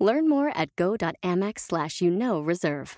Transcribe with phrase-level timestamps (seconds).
[0.00, 2.96] Learn more at go.amex slash you know reserve.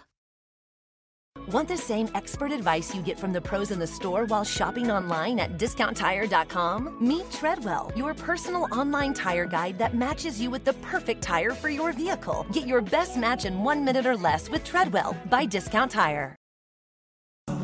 [1.50, 4.90] Want the same expert advice you get from the pros in the store while shopping
[4.90, 6.98] online at discounttire.com?
[7.00, 11.68] Meet Treadwell, your personal online tire guide that matches you with the perfect tire for
[11.68, 12.46] your vehicle.
[12.52, 16.36] Get your best match in one minute or less with Treadwell by Discount Tire.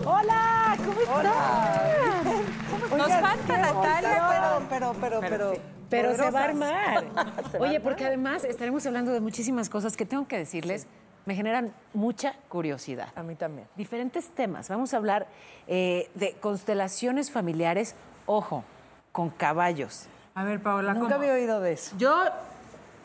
[0.05, 2.99] Hola, ¿cómo están?
[2.99, 6.35] Nos falta Natalia, pero, pero, pero, Pero se va a poderosas.
[6.35, 7.05] armar.
[7.51, 10.87] Se va a Oye, porque además estaremos hablando de muchísimas cosas que tengo que decirles,
[11.27, 13.09] me generan mucha curiosidad.
[13.15, 13.69] A mí también.
[13.77, 14.69] Diferentes temas.
[14.69, 15.27] Vamos a hablar
[15.67, 17.95] eh, de constelaciones familiares,
[18.27, 18.65] ojo,
[19.13, 20.07] con caballos.
[20.35, 21.23] A ver, Paola, Nunca ¿cómo?
[21.23, 21.95] había oído de eso.
[21.99, 22.15] Yo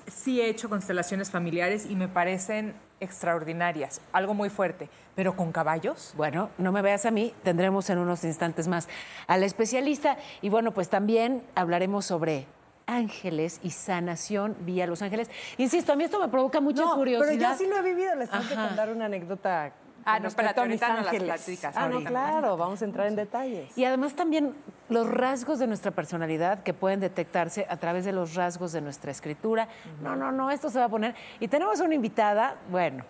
[0.08, 6.14] sí he hecho constelaciones familiares y me parecen extraordinarias, algo muy fuerte, pero con caballos.
[6.16, 8.88] Bueno, no me veas a mí, tendremos en unos instantes más
[9.28, 12.46] al especialista y bueno, pues también hablaremos sobre
[12.88, 15.30] ángeles y sanación vía Los Ángeles.
[15.58, 17.30] Insisto, a mí esto me provoca mucha No, curiosidad.
[17.38, 18.16] pero yo sí lo he vivido.
[18.16, 19.72] Les tengo que contar una anécdota.
[20.06, 21.24] Ah, no, espérate, ahorita no las ángeles.
[21.46, 22.10] platicas, Ah, no, ahorita.
[22.10, 23.78] claro, vamos a entrar en detalles.
[23.78, 24.54] Y además también
[24.90, 29.12] los rasgos de nuestra personalidad que pueden detectarse a través de los rasgos de nuestra
[29.12, 29.70] escritura.
[30.02, 31.16] No, no, no, esto se va a poner.
[31.40, 33.06] Y tenemos una invitada, bueno,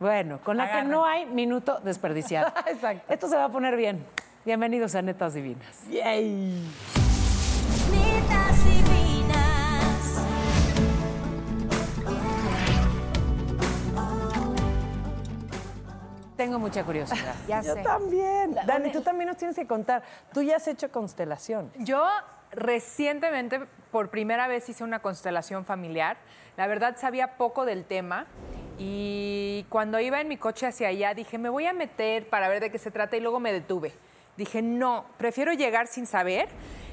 [0.00, 2.50] bueno, con la que no hay minuto desperdiciado.
[2.66, 3.12] Exacto.
[3.12, 4.06] Esto se va a poner bien.
[4.46, 5.82] Bienvenidos a Netas Divinas.
[5.90, 7.07] Yay.
[16.38, 17.34] Tengo mucha curiosidad.
[17.48, 17.82] Ya Yo sé.
[17.82, 18.54] también.
[18.54, 20.02] La- Dani, tú también nos tienes que contar.
[20.32, 21.70] Tú ya has hecho constelación.
[21.78, 22.06] Yo
[22.52, 26.16] recientemente, por primera vez, hice una constelación familiar.
[26.56, 28.26] La verdad, sabía poco del tema.
[28.78, 32.60] Y cuando iba en mi coche hacia allá, dije, me voy a meter para ver
[32.60, 33.92] de qué se trata y luego me detuve.
[34.36, 36.48] Dije, no, prefiero llegar sin saber,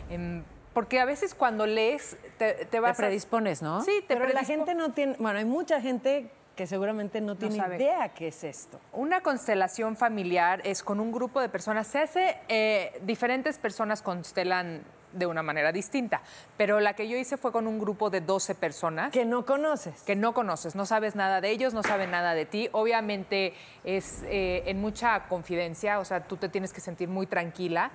[0.10, 0.44] em,
[0.74, 3.82] porque a veces cuando lees te, te Te vas a- predispones, ¿no?
[3.82, 5.16] Sí, te Pero la gente no tiene.
[5.20, 7.76] Bueno, hay mucha gente que seguramente no tiene sabe.
[7.76, 8.80] idea qué es esto.
[8.94, 11.88] Una constelación familiar es con un grupo de personas.
[11.88, 16.22] Se hace, eh, diferentes personas constelan de una manera distinta,
[16.58, 20.02] pero la que yo hice fue con un grupo de 12 personas Que no conoces.
[20.04, 22.68] que no conoces, no sabes nada de ellos, no saben nada de ti.
[22.74, 23.54] Obviamente
[23.86, 27.92] es eh, en mucha confidencia, o sea, tú te tienes que sentir muy tranquila.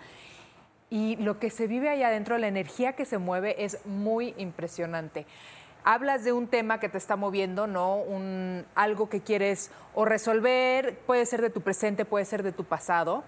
[0.89, 5.25] Y lo que se vive allá adentro, la energía que se mueve es muy impresionante.
[5.85, 7.97] Hablas de un tema que te está moviendo, ¿no?
[7.97, 12.65] Un, algo que quieres o resolver, puede ser de tu presente, puede ser de tu
[12.65, 13.25] pasado,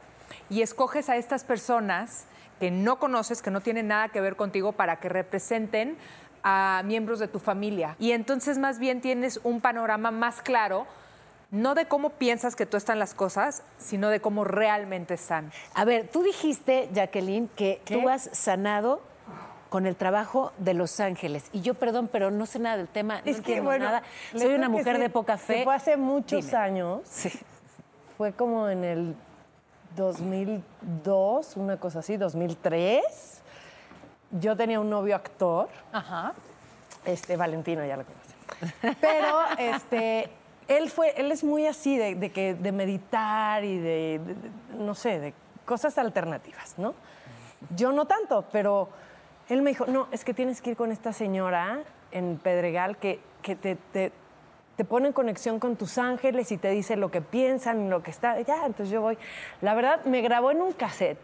[0.50, 2.26] y escoges a estas personas
[2.60, 5.96] que no conoces, que no tienen nada que ver contigo, para que representen
[6.42, 7.96] a miembros de tu familia.
[7.98, 10.86] Y entonces más bien tienes un panorama más claro,
[11.50, 15.52] no de cómo piensas que tú están las cosas, sino de cómo realmente están.
[15.74, 17.98] A ver, tú dijiste, Jacqueline, que ¿Qué?
[17.98, 19.02] tú has sanado
[19.72, 21.44] con el trabajo de Los Ángeles.
[21.50, 24.02] Y yo, perdón, pero no sé nada del tema, no Es que, entiendo bueno, nada.
[24.36, 25.64] Soy una mujer de poca fe.
[25.64, 26.58] Fue hace muchos Dime.
[26.58, 27.00] años.
[27.04, 27.32] Sí.
[28.18, 29.16] Fue como en el
[29.96, 33.40] 2002, una cosa así, 2003.
[34.32, 36.34] Yo tenía un novio actor, Ajá.
[37.06, 38.96] este Valentino, ya lo conocen.
[39.00, 40.28] Pero este,
[40.68, 44.50] él fue, él es muy así de, de que de meditar y de, de- de-
[44.84, 45.32] no sé, de
[45.64, 46.92] cosas alternativas, ¿no?
[47.74, 48.88] Yo no tanto, pero
[49.48, 51.80] él me dijo, no, es que tienes que ir con esta señora
[52.10, 54.12] en Pedregal que, que te, te,
[54.76, 58.10] te pone en conexión con tus ángeles y te dice lo que piensan lo que
[58.10, 58.40] está.
[58.40, 59.18] Ya, entonces yo voy.
[59.60, 61.18] La verdad, me grabó en un cassette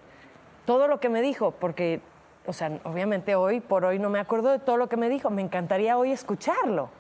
[0.67, 2.01] todo lo que me dijo, porque,
[2.47, 5.31] o sea, obviamente hoy por hoy no me acuerdo de todo lo que me dijo.
[5.31, 6.91] Me encantaría hoy escucharlo,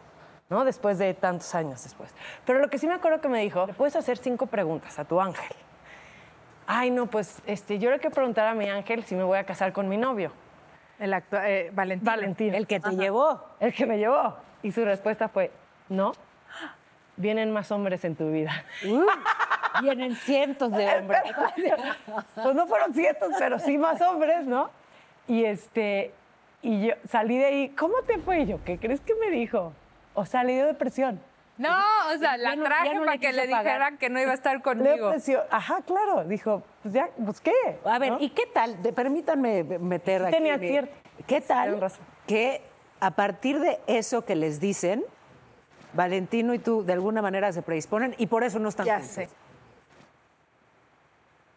[0.49, 0.65] ¿no?
[0.65, 2.15] Después de tantos años después.
[2.47, 5.05] Pero lo que sí me acuerdo que me dijo, le puedes hacer cinco preguntas a
[5.05, 5.55] tu ángel.
[6.67, 9.45] Ay, no, pues este, yo le que preguntar a mi ángel si me voy a
[9.45, 10.33] casar con mi novio.
[10.99, 12.05] El actua- eh, Valentín.
[12.05, 12.55] Valentín.
[12.55, 13.45] El que te llevó.
[13.61, 14.37] El que me llevó.
[14.63, 15.51] Y su respuesta fue,
[15.89, 16.13] no,
[17.17, 18.65] vienen más hombres en tu vida.
[19.83, 21.21] Vienen cientos de hombres.
[22.43, 24.71] pues no fueron cientos, pero sí más hombres, ¿no?
[25.29, 26.13] Y este,
[26.63, 28.41] y yo salí de ahí, ¿cómo te fue?
[28.41, 29.73] Y yo, ¿qué crees que me dijo?
[30.15, 31.21] O sea, le dio depresión.
[31.59, 31.77] No,
[32.13, 33.65] o sea, la no- traje no para que le pagar.
[33.65, 35.07] dijeran que no iba a estar Le dio conmigo.
[35.09, 35.43] depresión.
[35.51, 36.25] Ajá, claro.
[36.25, 37.53] Dijo, pues ya, pues qué.
[37.85, 38.19] A ver, ¿no?
[38.21, 38.83] ¿y qué tal?
[38.83, 40.33] De- permítanme meter aquí.
[40.37, 40.93] Tenía cierto-
[41.27, 42.01] ¿Qué tal razón.
[42.27, 42.63] que
[43.01, 45.05] a partir de eso que les dicen,
[45.95, 49.11] Valentino y tú de alguna manera se predisponen y por eso no están Ya juntos.
[49.15, 49.29] sé.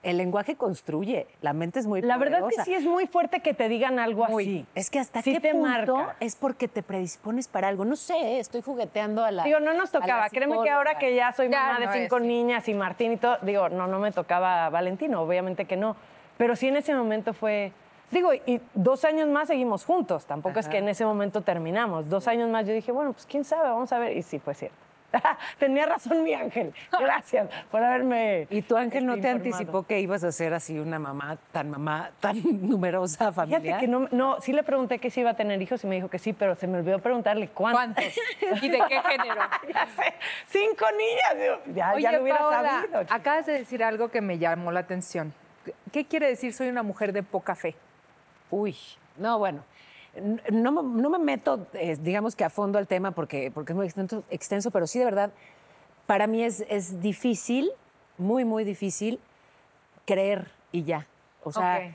[0.04, 2.66] El lenguaje construye, la mente es muy La verdad que poderosa.
[2.66, 4.66] sí es muy fuerte que te digan algo así.
[4.74, 6.16] Es que hasta Sí qué te punto marca.
[6.20, 7.86] es porque te predispones para algo.
[7.86, 9.44] No sé, estoy jugueteando a la.
[9.44, 10.28] Digo, no nos tocaba.
[10.30, 12.24] Créeme que ahora que ya soy Ya mamá de no cinco es.
[12.24, 15.96] niñas y Martín y todo, digo, no, no me tocaba Valentino, obviamente que no.
[16.38, 17.72] Pero sí en ese momento fue.
[18.10, 20.26] Digo, y dos años más seguimos juntos.
[20.26, 22.10] Tampoco es que en ese momento terminamos.
[22.10, 24.18] Dos años más yo dije, bueno, pues quién sabe, vamos a ver.
[24.18, 24.76] Y sí, fue cierto.
[25.60, 26.74] Tenía razón mi ángel.
[27.00, 28.48] Gracias por haberme.
[28.50, 29.58] ¿Y tu ángel no este, te informado.
[29.58, 33.62] anticipó que ibas a ser así una mamá tan mamá, tan numerosa familiar?
[33.62, 35.96] Fíjate que no, no, sí le pregunté que si iba a tener hijos y me
[35.96, 37.82] dijo que sí, pero se me olvidó preguntarle cuántos.
[37.82, 38.64] ¿Cuántos?
[38.64, 39.42] ¿Y de qué género?
[39.74, 40.14] Ya sé,
[40.48, 41.60] cinco niñas.
[41.76, 43.00] Ya, Oye, ya lo hubiera Paola, sabido.
[43.10, 45.34] acabas de decir algo que me llamó la atención.
[45.92, 47.76] ¿Qué quiere decir soy una mujer de poca fe?
[48.50, 48.76] Uy,
[49.18, 49.64] no, bueno.
[50.52, 53.78] No, me- no me meto, eh, digamos que a fondo al tema porque, porque es
[53.78, 55.32] muy extenso, extenso, pero sí de verdad,
[56.06, 57.72] para mí es, es difícil,
[58.18, 59.20] muy, muy difícil
[60.06, 61.08] creer y ya.
[61.44, 61.94] O sea,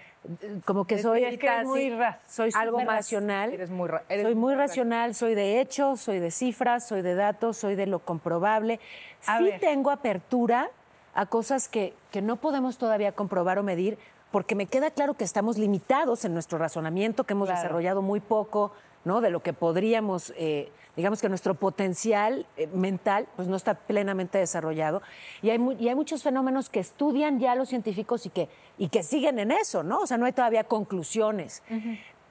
[0.64, 3.52] como que soy es que eres muy ra- soy algo racional.
[3.52, 7.02] eres muy ra- eres soy muy muy racional, soy de hechos, soy de cifras, soy
[7.02, 8.80] de datos, soy de lo comprobable.
[9.26, 9.60] A sí ver.
[9.60, 10.70] tengo apertura
[11.14, 13.98] a cosas que, que no podemos todavía comprobar o medir,
[14.36, 17.62] porque me queda claro que estamos limitados en nuestro razonamiento, que hemos Claro.
[17.62, 18.70] desarrollado muy poco,
[19.06, 19.22] ¿no?
[19.22, 24.36] De lo que podríamos, eh, digamos que nuestro potencial eh, mental, pues no está plenamente
[24.36, 25.00] desarrollado.
[25.40, 29.02] Y hay, y hay muchos fenómenos que estudian ya los científicos y que, y que
[29.02, 30.00] siguen en eso, ¿no?
[30.00, 31.62] O sea, no hay todavía conclusiones.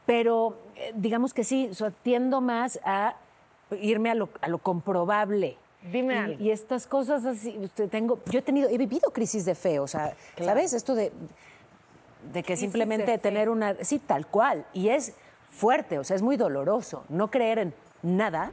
[0.05, 3.15] Pero eh, digamos que sí, o sea, tiendo más a
[3.81, 5.57] irme a lo, a lo comprobable.
[5.91, 6.43] Dime Y- algo.
[6.43, 9.87] Y estas cosas así, usted, tengo, yo he tenido, he vivido crisis de fe, o
[9.87, 10.73] sea, ¿sabes?
[10.73, 11.11] Esto de,
[12.31, 15.13] de que simplemente tener una, sí, tal cual, y es
[15.49, 18.51] fuerte, o sea, es muy doloroso, no creer en nada,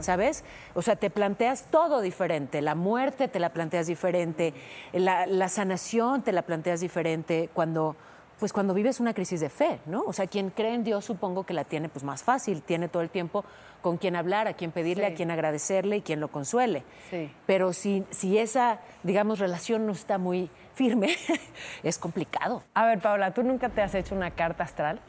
[0.00, 0.44] ¿sabes?
[0.74, 4.54] O sea, te planteas todo diferente, la muerte te la planteas diferente,
[4.92, 7.96] la, la sanación te la planteas diferente cuando,
[8.38, 10.02] pues cuando vives una crisis de fe, ¿no?
[10.06, 13.02] O sea, quien cree en Dios supongo que la tiene pues más fácil, tiene todo
[13.02, 13.44] el tiempo
[13.82, 15.12] con quien hablar, a quien pedirle, Sí.
[15.12, 16.82] a quien agradecerle y quien lo consuele.
[17.10, 17.30] Sí.
[17.46, 21.16] Pero si, si esa, digamos, relación no está muy firme,
[21.82, 22.62] es complicado.
[22.74, 25.00] A ver, Paula, ¿tú nunca te has hecho una carta astral?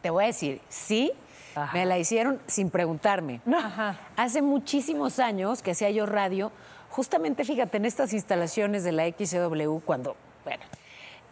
[0.00, 1.12] Te voy a decir, sí,
[1.54, 1.74] Ajá.
[1.74, 3.40] me la hicieron sin preguntarme.
[4.16, 6.50] Hace muchísimos años que hacía yo radio,
[6.88, 10.62] justamente, fíjate, en estas instalaciones de la XW, cuando, bueno,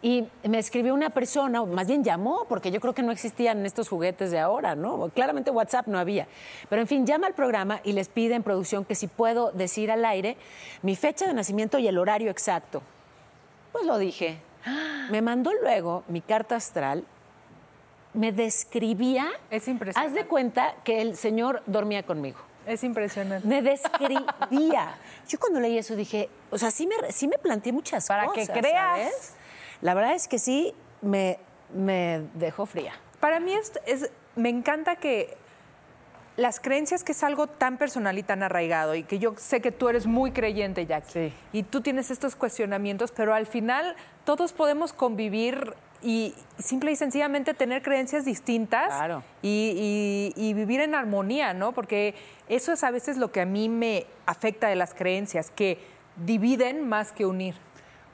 [0.01, 3.65] y me escribió una persona, o más bien llamó, porque yo creo que no existían
[3.65, 5.09] estos juguetes de ahora, ¿no?
[5.09, 6.27] Claramente WhatsApp no había.
[6.69, 9.91] Pero en fin, llama al programa y les pide en producción que si puedo decir
[9.91, 10.37] al aire
[10.83, 12.81] mi fecha de nacimiento y el horario exacto.
[13.73, 14.39] Pues lo dije.
[15.11, 17.05] Me mandó luego mi carta astral,
[18.13, 19.27] me describía.
[19.51, 20.19] Es impresionante.
[20.19, 22.39] Haz de cuenta que el señor dormía conmigo.
[22.65, 23.47] Es impresionante.
[23.47, 24.95] Me describía.
[25.27, 28.49] Yo cuando leí eso dije, o sea, sí me, sí me planteé muchas Para cosas.
[28.49, 28.99] que creas.
[28.99, 29.33] ¿sabes?
[29.81, 31.39] La verdad es que sí me,
[31.73, 32.93] me dejó fría.
[33.19, 35.37] Para mí es, es- me encanta que
[36.37, 39.71] las creencias, que es algo tan personal y tan arraigado, y que yo sé que
[39.73, 41.33] tú eres muy creyente, Jackie, Sí.
[41.51, 47.53] y tú tienes estos cuestionamientos, pero al final todos podemos convivir y simple y sencillamente
[47.53, 49.21] tener creencias distintas Claro.
[49.41, 51.73] y, y- y vivir en armonía, ¿no?
[51.73, 52.15] Porque
[52.47, 55.77] eso es a veces lo que a mí me afecta de las creencias, que
[56.15, 57.55] dividen más que unir.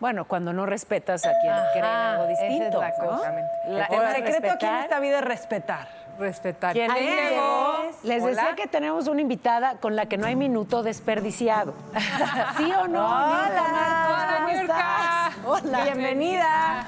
[0.06, 2.80] Bueno, cuando no respetas a quien cree en algo Ajá, esa es distinto.
[2.80, 2.96] la ¿no?
[3.10, 3.34] cosa.
[3.66, 4.84] El La- tema el secreto aquí en respetar.
[4.84, 5.88] esta vida es respetar.
[6.20, 6.74] Respetar.
[6.74, 7.32] ¿Quién es?
[7.32, 7.78] llegó.
[8.04, 8.30] Les Hola.
[8.44, 11.74] decía que tenemos una invitada con la que no hay minuto desperdiciado.
[12.58, 13.04] ¿Sí o no?
[13.04, 13.48] Hola.
[13.48, 15.64] Mirta Marcos, ¿cómo Hola, estás?
[15.64, 15.84] Hola.
[15.86, 16.86] Bienvenida.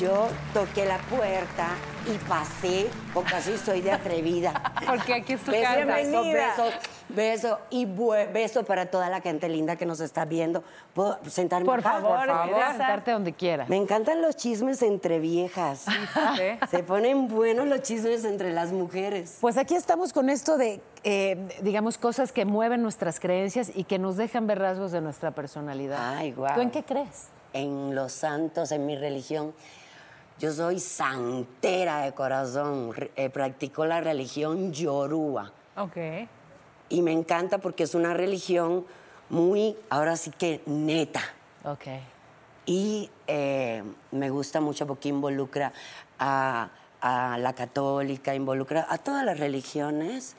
[0.00, 1.68] Yo toqué la puerta
[2.10, 4.72] y pasé, porque así soy de atrevida.
[4.86, 5.84] Porque aquí es tu Beso, casa.
[5.84, 6.54] beso, Bienvenida.
[6.56, 6.70] beso,
[7.10, 7.84] beso y
[8.32, 10.64] beso para toda la gente linda que nos está viendo.
[10.94, 12.00] ¿Puedo sentarme Por acá?
[12.00, 13.68] favor, Puedes sentarte donde quieras.
[13.68, 15.84] Me encantan los chismes entre viejas.
[15.84, 16.66] ¿sí?
[16.70, 19.36] Se ponen buenos los chismes entre las mujeres.
[19.42, 23.98] Pues aquí estamos con esto de, eh, digamos, cosas que mueven nuestras creencias y que
[23.98, 26.16] nos dejan ver rasgos de nuestra personalidad.
[26.16, 26.54] Ay, guau.
[26.54, 27.28] ¿Tú en qué crees?
[27.52, 29.52] En los santos, en mi religión,
[30.40, 32.94] yo soy santera de corazón.
[33.14, 35.52] Eh, practico la religión yoruba.
[35.76, 35.96] Ok.
[36.88, 38.86] Y me encanta porque es una religión
[39.28, 41.20] muy, ahora sí que neta.
[41.64, 41.86] Ok.
[42.64, 45.72] Y eh, me gusta mucho porque involucra
[46.18, 46.70] a,
[47.02, 50.36] a la católica, involucra a todas las religiones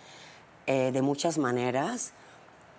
[0.65, 2.13] eh, de muchas maneras.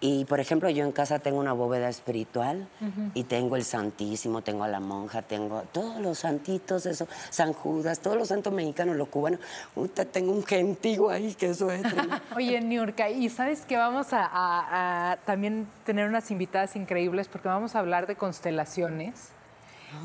[0.05, 2.67] Y, por ejemplo, yo en casa tengo una bóveda espiritual
[3.15, 8.01] y tengo el Santísimo, tengo a la monja, tengo todos los santitos, eso, San Judas,
[8.01, 9.39] todos los santos mexicanos, los cubanos.
[9.77, 11.83] Usted tengo un gentío ahí, que eso es.
[12.37, 17.47] Oye, Niurka, y sabes que vamos a, a- a también tener unas invitadas increíbles porque
[17.47, 19.29] vamos a hablar de constelaciones.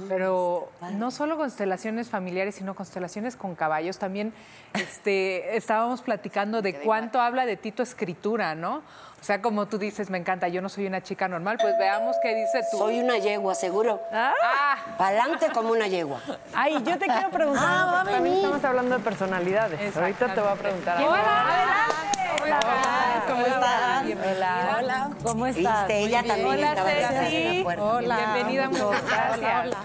[0.10, 3.98] Pero no solo constelaciones familiares, sino constelaciones con caballos.
[3.98, 4.34] También
[4.74, 8.82] este, estábamos platicando de cuánto habla de ti tu escritura, ¿no?
[9.27, 12.15] O sea, como tú dices, me encanta, yo no soy una chica normal, pues veamos
[12.22, 12.77] qué dice tú.
[12.77, 14.01] Soy una yegua, seguro.
[14.10, 16.22] Ah, Pa'lante como una yegua.
[16.55, 18.36] Ay, yo te quiero preguntar, Ah, va a venir.
[18.38, 19.98] estamos hablando de personalidades.
[19.98, 21.03] Ahorita te voy a preguntar.
[22.41, 22.55] Hola,
[23.27, 23.43] ¿cómo?
[24.05, 24.77] Bienvenida.
[24.79, 25.10] Hola.
[25.22, 25.88] ¿Cómo estás?
[25.88, 27.65] Viste, ella también Hola, estaba detrás de Ceci.
[27.81, 28.17] Hola.
[28.34, 29.65] Bienvenida, muchas gracias.
[29.65, 29.77] Hola,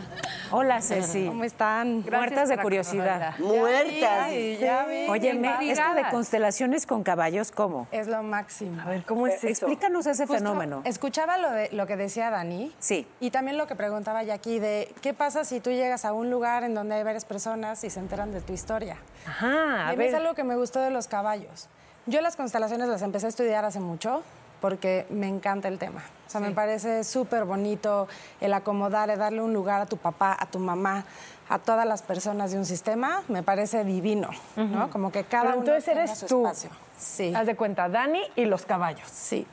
[0.82, 1.26] Ceci.
[1.26, 2.02] ¿Cómo están?
[2.02, 3.35] Gracias Muertas de curiosidad.
[3.38, 4.30] Muertas.
[4.61, 5.09] ya vi.
[5.09, 7.87] Oye, me- esto de constelaciones con caballos, ¿cómo?
[7.90, 8.80] Es lo máximo.
[8.82, 9.49] A ver, ¿cómo es eso?
[9.66, 10.82] Explícanos ese Justo fenómeno.
[10.85, 12.73] Escuchaba lo, de, lo que decía Dani.
[12.78, 13.06] Sí.
[13.21, 16.64] Y también lo que preguntaba Jackie de qué pasa si tú llegas a un lugar
[16.64, 18.97] en donde hay varias personas y se enteran de tu historia.
[19.26, 20.21] Ajá, Y a a mí es ver.
[20.21, 21.68] algo que me gustó de los caballos.
[22.06, 24.23] Yo las constelaciones las empecé a estudiar hace mucho
[24.62, 26.02] porque me encanta el tema.
[26.26, 28.07] O sea, me parece súper bonito
[28.40, 31.04] el acomodar, el darle un lugar a tu papá, a tu mamá,
[31.49, 33.23] a todas las personas de un sistema.
[33.28, 34.88] Me parece divino, ¿no?
[34.88, 36.47] Como que cada Pero uno entonces tenga eres su tú.
[36.47, 36.71] espacio.
[36.97, 37.35] Sí.
[37.35, 39.09] Haz de cuenta, Dani y los caballos.
[39.12, 39.47] Sí.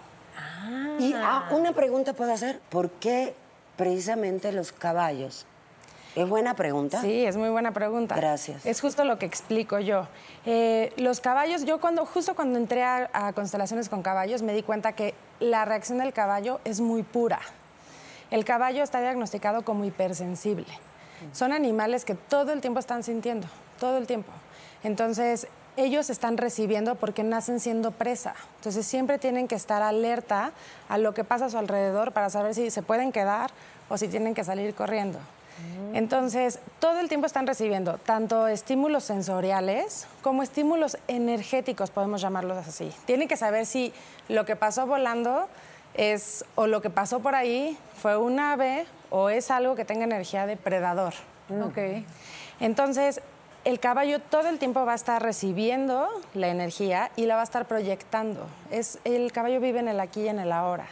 [0.99, 2.61] Y ah, una pregunta puedo hacer.
[2.69, 3.33] ¿Por qué
[3.75, 5.47] precisamente los caballos?
[6.19, 6.99] Es buena pregunta.
[6.99, 8.15] Sí, es muy buena pregunta.
[8.15, 8.65] Gracias.
[8.65, 10.05] Es justo lo que explico yo.
[10.45, 14.61] Eh, los caballos, yo cuando, justo cuando entré a, a constelaciones con caballos, me di
[14.61, 17.39] cuenta que la reacción del caballo es muy pura.
[18.31, 20.67] El caballo está diagnosticado como hipersensible.
[21.31, 23.47] Son animales que todo el tiempo están sintiendo,
[23.79, 24.31] todo el tiempo.
[24.83, 25.47] Entonces,
[25.77, 28.35] ellos están recibiendo porque nacen siendo presa.
[28.57, 30.51] Entonces, siempre tienen que estar alerta
[30.89, 33.51] a lo que pasa a su alrededor para saber si se pueden quedar
[33.87, 35.19] o si tienen que salir corriendo.
[35.93, 42.91] Entonces, todo el tiempo están recibiendo tanto estímulos sensoriales como estímulos energéticos, podemos llamarlos así.
[43.05, 43.91] Tienen que saber si
[44.27, 45.47] lo que pasó volando
[45.95, 50.03] es o lo que pasó por ahí fue un ave o es algo que tenga
[50.03, 51.13] energía de predador.
[51.49, 52.05] Ok.
[52.59, 53.21] Entonces,
[53.65, 57.43] el caballo todo el tiempo va a estar recibiendo la energía y la va a
[57.43, 58.45] estar proyectando.
[58.71, 60.87] Es, el caballo vive en el aquí y en el ahora.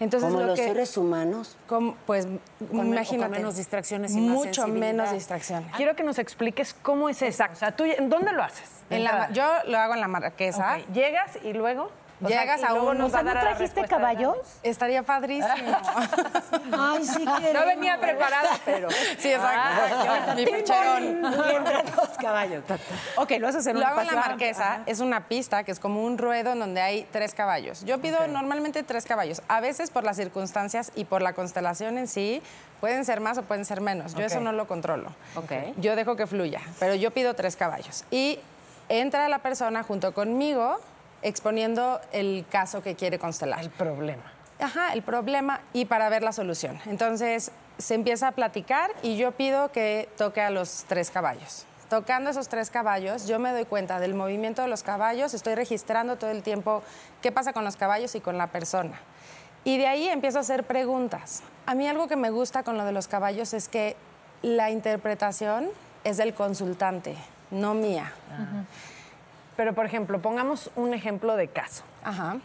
[0.00, 1.56] Entonces, Como lo los que, seres humanos.
[1.68, 2.26] como, pues,
[2.70, 3.30] Con imagínate.
[3.30, 5.70] menos distracciones y más Mucho menos distracciones.
[5.76, 7.44] Quiero que nos expliques cómo es eso.
[7.52, 8.68] O sea, ¿tú, ¿en dónde lo haces?
[8.88, 10.78] En la- yo lo hago en la marquesa.
[10.92, 11.90] Llegas y luego.
[12.22, 14.36] O Llegas a luego un- nos o sea, ¿no trajiste caballos?
[14.62, 15.54] Estaría padrísimo.
[16.78, 18.88] Ay, sí No venía preparada, pero.
[19.18, 20.34] sí, exacto.
[20.36, 21.02] Mi percherón.
[21.04, 22.64] Y entran los caballos.
[23.16, 25.80] Ok, lo haces en Lo una hago en la marquesa, es una pista que es
[25.80, 27.84] como un ruedo en donde hay tres caballos.
[27.84, 29.42] Yo pido normalmente tres caballos.
[29.48, 32.42] A veces por las circunstancias y por la constelación en sí,
[32.80, 34.14] pueden ser más o pueden ser menos.
[34.14, 35.10] Yo eso no lo controlo.
[35.36, 35.52] Ok.
[35.78, 38.04] Yo dejo que fluya, pero yo pido tres caballos.
[38.10, 38.38] Y
[38.88, 40.78] entra la persona junto conmigo
[41.22, 43.60] exponiendo el caso que quiere constelar.
[43.60, 44.22] El problema.
[44.58, 46.78] Ajá, el problema y para ver la solución.
[46.86, 51.66] Entonces se empieza a platicar y yo pido que toque a los tres caballos.
[51.88, 56.16] Tocando esos tres caballos, yo me doy cuenta del movimiento de los caballos, estoy registrando
[56.16, 56.82] todo el tiempo
[57.20, 59.00] qué pasa con los caballos y con la persona.
[59.64, 61.42] Y de ahí empiezo a hacer preguntas.
[61.66, 63.96] A mí algo que me gusta con lo de los caballos es que
[64.42, 65.68] la interpretación
[66.04, 67.16] es del consultante,
[67.50, 68.12] no mía.
[69.56, 71.82] Pero, por ejemplo, pongamos un ejemplo de caso.
[72.04, 72.36] Ajá.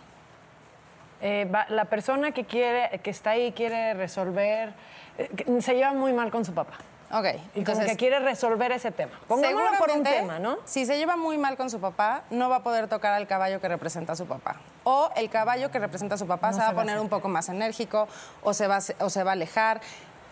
[1.21, 4.73] Eh, va- la persona que quiere, que está ahí quiere resolver,
[5.17, 6.73] eh, que se lleva muy mal con su papá.
[7.11, 9.11] Ok, Y como que quiere resolver ese tema.
[9.27, 10.57] Pongámoslo por un tema, ¿no?
[10.65, 13.61] Si se lleva muy mal con su papá, no va a poder tocar al caballo
[13.61, 14.55] que representa a su papá.
[14.83, 17.47] O el caballo que representa a su papá se va a poner un poco más
[17.47, 18.07] enérgico
[18.43, 19.81] o se va, o se va a alejar.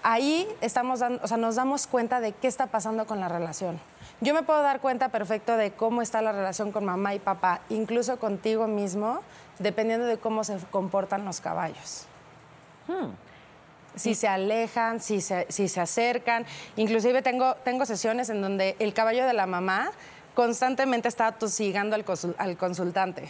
[0.01, 3.79] Ahí estamos dando, o sea, nos damos cuenta de qué está pasando con la relación.
[4.23, 7.59] Yo me puedo dar cuenta perfecto de cómo está la relación con mamá y papá,
[7.69, 9.19] incluso contigo mismo,
[9.59, 12.07] dependiendo de cómo se comportan los caballos
[13.95, 16.45] si se alejan, si se, si se acercan.
[16.77, 19.91] Inclusive tengo, tengo sesiones en donde el caballo de la mamá
[20.33, 23.29] constantemente está tosigando al, consul- al consultante.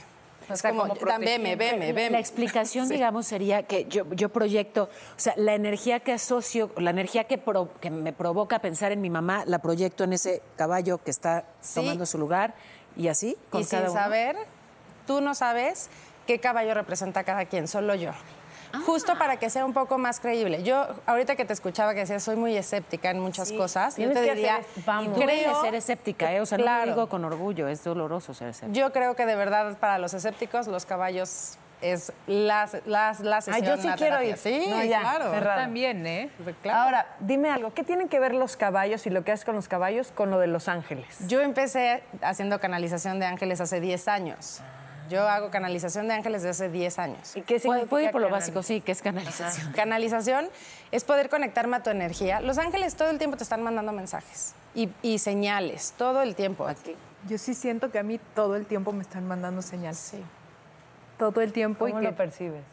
[0.49, 2.19] Es sea, como, como "Dan, veme, veme, La veme.
[2.19, 4.83] explicación, digamos, sería que yo, yo proyecto,
[5.15, 9.01] o sea, la energía que asocio, la energía que, pro- que me provoca pensar en
[9.01, 11.75] mi mamá, la proyecto en ese caballo que está Sí.
[11.75, 12.53] tomando su lugar
[12.95, 14.01] y así, con Y cada sin uno.
[14.01, 14.35] saber,
[15.07, 15.89] tú no sabes
[16.27, 18.11] qué caballo representa cada quien, solo yo.
[18.85, 20.63] Justo para que sea un poco más creíble.
[20.63, 24.15] Yo, ahorita que te escuchaba que decías, soy muy escéptica en muchas cosas, yo te
[24.15, 25.17] que diría, hacer vamos.
[25.19, 26.41] Creo, ser escéptica, ¿eh?
[26.41, 26.85] O sea, no Claro.
[26.87, 28.77] lo digo con orgullo, es doloroso ser escéptica.
[28.79, 33.41] yo creo que de verdad para los escépticos los caballos es la, la, la Ay,
[33.41, 33.65] sesión.
[33.65, 34.29] yo sí la quiero terapia.
[34.29, 34.37] ir.
[34.37, 35.31] Sí, No, ya, claro.
[35.31, 35.61] cerrado.
[35.61, 36.29] También, ¿eh?
[36.61, 36.79] Claro.
[36.79, 39.67] Ahora, dime algo, ¿qué tienen que ver los caballos y lo que haces con los
[39.67, 41.27] caballos con lo de los ángeles?
[41.27, 44.61] Yo empecé haciendo canalización de ángeles hace 10 años.
[45.09, 47.35] Yo hago canalización de ángeles desde hace 10 años.
[47.35, 49.71] ¿Y qué significa puede ir por lo básico, sí, que es canalización.
[49.73, 50.49] Canalización
[50.91, 52.41] es poder conectarme a tu energía.
[52.41, 56.67] Los ángeles todo el tiempo te están mandando mensajes y, y señales, todo el tiempo.
[57.27, 59.97] Yo sí siento que a mí todo el tiempo me están mandando señales.
[59.97, 60.23] Sí.
[61.17, 61.87] Todo el tiempo.
[61.87, 62.63] y ¿Cómo que lo percibes?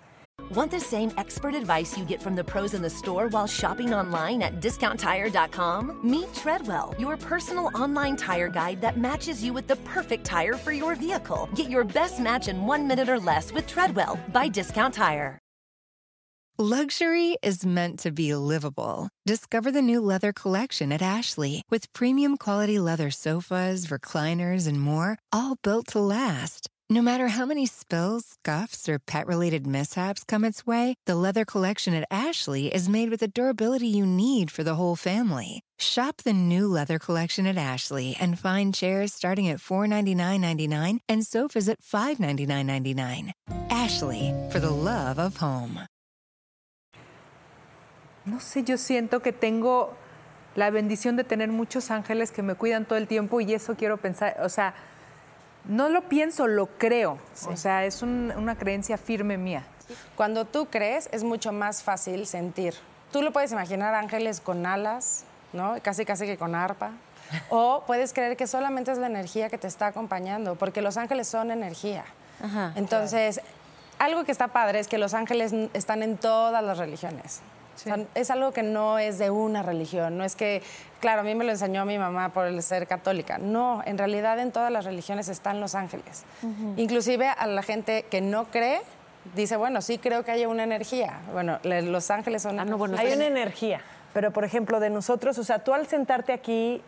[0.50, 3.94] Want the same expert advice you get from the pros in the store while shopping
[3.94, 6.00] online at discounttire.com?
[6.02, 10.72] Meet Treadwell, your personal online tire guide that matches you with the perfect tire for
[10.72, 11.48] your vehicle.
[11.54, 15.38] Get your best match in one minute or less with Treadwell by Discount Tire.
[16.62, 19.08] Luxury is meant to be livable.
[19.24, 25.16] Discover the new leather collection at Ashley with premium quality leather sofas, recliners, and more,
[25.32, 26.68] all built to last.
[26.92, 31.44] No matter how many spills, scuffs, or pet related mishaps come its way, the leather
[31.44, 35.62] collection at Ashley is made with the durability you need for the whole family.
[35.78, 41.68] Shop the new leather collection at Ashley and find chairs starting at $499.99 and sofas
[41.68, 43.30] at $599.99.
[43.70, 45.86] Ashley, for the love of home.
[48.24, 49.96] No sé, yo siento que tengo
[50.56, 53.96] la bendición de tener muchos ángeles que me cuidan todo el tiempo y eso quiero
[53.96, 54.74] pensar, o sea,
[55.64, 57.18] no lo pienso, lo creo.
[57.48, 59.64] O sea, es un- una creencia firme mía.
[60.16, 62.74] Cuando tú crees, es mucho más fácil sentir.
[63.12, 65.74] Tú lo puedes imaginar ángeles con alas, ¿no?
[65.82, 66.92] Casi, casi que con arpa.
[67.50, 71.28] O puedes creer que solamente es la energía que te está acompañando, porque los ángeles
[71.28, 72.04] son energía.
[72.74, 73.40] Entonces,
[73.98, 77.40] algo que está padre es que los ángeles están en todas las religiones.
[77.80, 80.62] O sea, es algo que no es de una religión, no es que,
[81.00, 83.38] claro, a mí me lo enseñó mi mamá por el ser católica.
[83.38, 86.24] No, en realidad en todas las religiones están los ángeles.
[86.76, 88.80] Inclusive a la gente que no cree,
[89.34, 91.20] dice, bueno, sí creo que haya una energía.
[91.32, 92.60] Bueno, los ángeles son...
[92.60, 93.80] Ah, no, bueno, Hay una energía,
[94.12, 96.82] pero por ejemplo, de nosotros, o sea, tú al sentarte aquí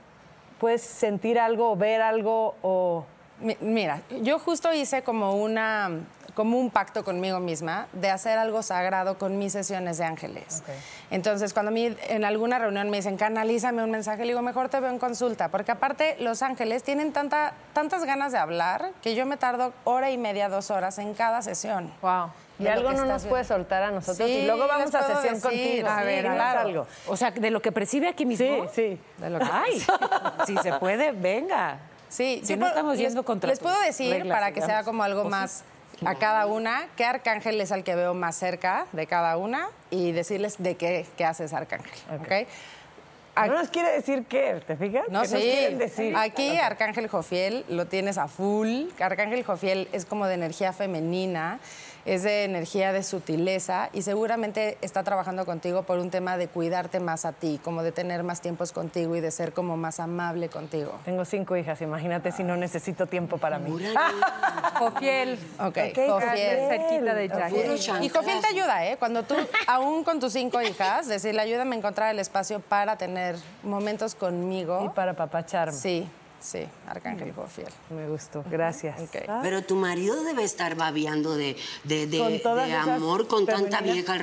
[0.59, 3.05] puedes sentir algo o ver algo o...
[3.41, 5.91] Mi- Mira, yo justo hice como una
[6.35, 10.63] como un pacto conmigo misma de hacer algo sagrado con mis sesiones de ángeles.
[11.11, 14.69] Entonces, cuando a mí en alguna reunión me dicen, canalízame un mensaje, le digo, mejor
[14.69, 19.15] te veo en consulta, porque aparte los ángeles tienen tanta, tantas ganas de hablar que
[19.15, 21.93] yo me tardo hora y media, dos horas en cada sesión.
[22.01, 22.31] Wow.
[22.59, 25.43] Y algo no nos puedes soltar a nosotros Sí, y luego vamos a sesión decir.
[25.43, 25.89] contigo.
[25.89, 26.61] A Sí, ver, dinos claro.
[26.61, 26.87] algo.
[27.09, 28.47] O sea, de lo que percibe aquí mismo.
[28.73, 29.01] Sí, sí.
[29.19, 29.85] De lo que- Ay,
[30.47, 31.79] si se puede, venga.
[32.09, 34.85] Sí, Si no puedo- estamos les- yendo contra Les puedo decir, reglas, para que sea
[34.85, 35.31] como algo ¿O sí?
[35.31, 35.65] más
[36.05, 40.13] a cada una, qué arcángel es el que veo más cerca de cada una y
[40.13, 41.93] decirles de qué, qué hace ese arcángel.
[42.21, 42.47] ¿ok?
[43.35, 45.05] Ac- No nos quiere decir qué, ¿te fijas?
[45.09, 45.51] no, ¿Qué nos sí.
[45.51, 46.15] quieren decir?
[46.17, 48.89] Aquí Arcángel Jofiel lo tienes a full.
[49.01, 51.59] Arcángel Jofiel es como de energía femenina,
[52.05, 57.01] es de energía de sutileza y seguramente está trabajando contigo por un tema de cuidarte
[57.01, 60.49] más a ti, como de tener más tiempos contigo y de ser como más amable
[60.49, 60.93] contigo.
[61.05, 63.71] Tengo cinco hijas, imagínate si no necesito tiempo para mí.
[64.79, 65.39] Jofiel.
[65.59, 66.11] Ok, Ok, Jofiel.
[66.11, 66.69] Jofiel.
[66.69, 67.53] Cerquita de Jack.
[68.03, 68.09] Y.
[68.09, 68.97] Jofiel te ayuda, ¿eh?
[68.99, 69.35] Cuando tú,
[69.67, 74.85] aún con tus cinco hijas, decirle, ayúdame a encontrar el espacio para tener momentos conmigo.
[74.85, 75.73] Y para papacharme.
[75.73, 76.09] Sí,
[76.43, 77.69] sí, Arcángel Jofiel.
[77.91, 79.01] Me gustó, gracias.
[79.29, 84.17] Ah, Pero tu marido debe estar babeando de, de, de- Con amor con tanta vieja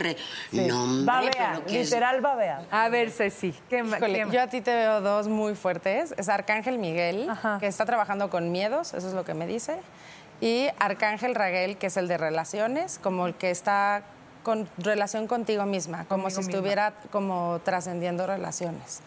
[0.51, 0.67] sí.
[0.67, 2.61] No, hombre, babea, que es- literal babea.
[2.69, 6.13] A ver, Ceci, ¿qué, Híjole, qué yo a ti te veo dos muy fuertes.
[6.17, 7.57] Es Arcángel Miguel, Ajá.
[7.59, 9.77] que está trabajando con miedos, eso es lo que me dice.
[10.41, 14.03] Y Arcángel Raguel, que es el de relaciones, como el que está
[14.43, 16.51] con relación contigo misma, como Conmigo si misma.
[16.53, 19.01] estuviera como trascendiendo relaciones.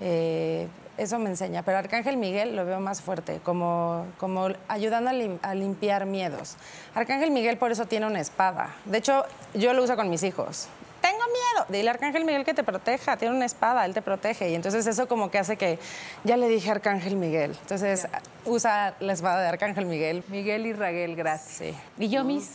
[0.00, 0.66] Eh,
[1.02, 1.62] eso me enseña.
[1.62, 6.56] Pero Arcángel Miguel lo veo más fuerte, como, como ayudando a, lim- a limpiar miedos.
[6.94, 8.74] Arcángel Miguel por eso tiene una espada.
[8.84, 10.68] De hecho, yo lo uso con mis hijos.
[11.00, 11.66] Tengo miedo.
[11.70, 13.16] Dile Arcángel Miguel que te proteja.
[13.16, 14.50] Tiene una espada, él te protege.
[14.50, 15.78] Y entonces eso como que hace que
[16.24, 17.56] ya le dije Arcángel Miguel.
[17.62, 18.06] Entonces
[18.44, 20.22] usa la espada de Arcángel Miguel.
[20.28, 21.56] Miguel y Raguel, gracias.
[21.56, 21.74] Sí.
[21.98, 22.50] Y yo, mis.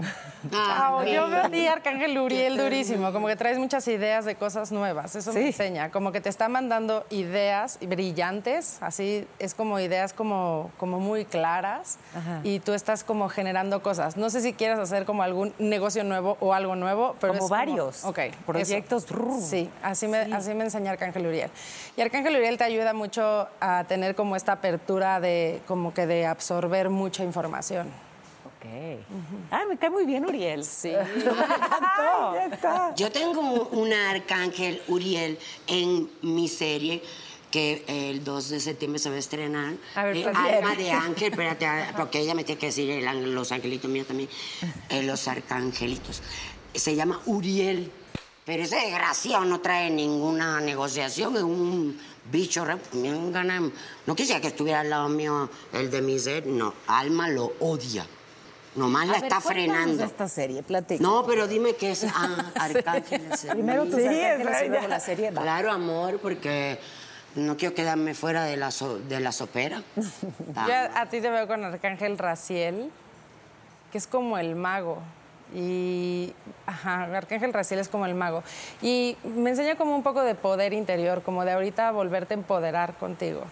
[0.54, 3.12] Ah, yo veo a ti, Arcángel Uriel, durísimo.
[3.12, 5.14] Como que traes muchas ideas de cosas nuevas.
[5.14, 5.90] Eso me enseña.
[5.90, 8.78] Como que te está mandando ideas brillantes.
[8.80, 11.98] Así es como ideas como, como muy claras.
[12.42, 14.16] Y tú estás como generando cosas.
[14.16, 17.50] No sé si quieres hacer como algún negocio nuevo o algo nuevo, pero Como es
[17.50, 18.18] varios Ok.
[18.18, 18.36] eso.
[18.46, 19.06] proyectos.
[19.42, 21.50] Sí, así me, así me enseña Arcángel Uriel.
[21.98, 26.24] Y Arcángel Uriel te ayuda mucho a tener como esta apertura de como que de
[26.26, 27.88] absorber mucha información.
[28.60, 28.66] Ok.
[29.50, 30.64] Ah, me cae muy bien, Uriel.
[30.64, 30.92] Sí.
[32.96, 37.02] Yo tengo un, un arcángel Uriel en mi serie
[37.50, 39.74] que el 2 de septiembre se va a estrenar.
[39.94, 43.34] A ver, eh, Alma de Ángel, espérate, ah, porque ella me tiene que decir el
[43.34, 44.28] los angelitos míos también,
[44.90, 46.22] eh, los arcangelitos.
[46.74, 47.90] Se llama Uriel,
[48.44, 51.98] pero ese desgraciado no trae ninguna negociación, es un
[52.30, 52.64] bicho,
[54.06, 58.06] no quisiera que estuviera al lado mío el de mi ser, no, Alma lo odia.
[58.76, 60.04] Nomás la A ver, está frenando.
[60.04, 61.02] esta serie, platica.
[61.02, 63.46] No, pero dime que es ah, Arcángeles.
[63.50, 64.88] Primero tus Sí, arcángeles es y luego verdad.
[64.88, 65.30] la serie.
[65.32, 65.42] va.
[65.42, 66.78] Claro, amor, porque
[67.34, 69.82] no quiero quedarme fuera de la, so- de la sopera.
[69.96, 72.90] Yo a, a ti te veo con Arcángel Raciel,
[73.90, 74.98] que es como el mago.
[75.52, 76.32] Y,
[76.64, 78.44] ajá, Arcángel Raciel es como el mago.
[78.82, 82.94] Y me enseña como un poco de poder interior, como de ahorita volverte a empoderar
[82.94, 83.42] contigo.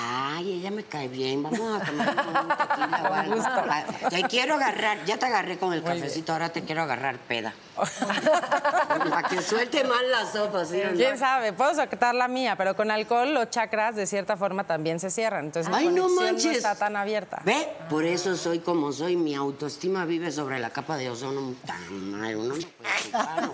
[0.00, 1.42] Ay, ella me cae bien.
[1.42, 3.42] Vamos a tomar un tequila o algo.
[3.44, 7.52] Ah, Te quiero agarrar, ya te agarré con el cafecito, ahora te quiero agarrar peda.
[8.88, 10.96] Para que suelte más la sopa, ¿sí o no?
[10.96, 11.52] ¿Quién sabe?
[11.52, 15.46] Puedo sacar la mía, pero con alcohol los chakras de cierta forma también se cierran.
[15.46, 16.56] Entonces mi Ay, no manches.
[16.58, 17.40] está tan abierta.
[17.44, 17.68] ¿Ve?
[17.90, 19.16] Por eso soy como soy.
[19.16, 21.54] Mi autoestima vive sobre la capa de ozono.
[21.66, 22.48] Tan mal.
[22.48, 22.66] No puede
[23.02, 23.50] chupar.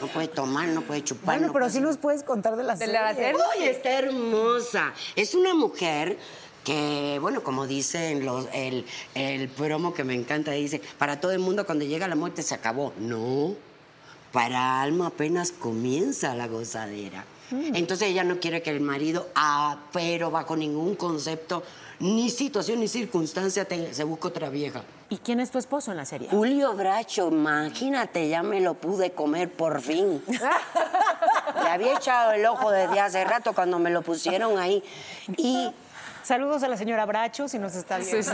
[0.00, 1.24] No, puede tomar, no puede chupar.
[1.36, 2.94] Bueno, no pero puede sí nos puedes contar de la De serie.
[2.94, 3.34] la serie.
[3.34, 4.92] Uy, está hermosa.
[5.16, 6.18] Es una mujer
[6.64, 11.32] que, bueno, como dice en los- el, el promo que me encanta, dice, para todo
[11.32, 12.92] el mundo cuando llega la muerte se acabó.
[12.98, 13.54] No,
[14.32, 17.24] para Alma apenas comienza la gozadera.
[17.50, 21.62] Entonces ella no quiere que el marido, ah, pero bajo ningún concepto,
[22.00, 24.82] ni situación, ni circunstancia, te- se busque otra vieja.
[25.08, 26.28] ¿Y quién es tu esposo en la serie?
[26.30, 30.22] Julio Bracho, imagínate, ya me lo pude comer por fin.
[31.62, 34.82] Le había echado el ojo desde hace rato cuando me lo pusieron ahí.
[35.36, 35.72] Y
[36.22, 38.32] Saludos a la señora Bracho, si nos está viendo.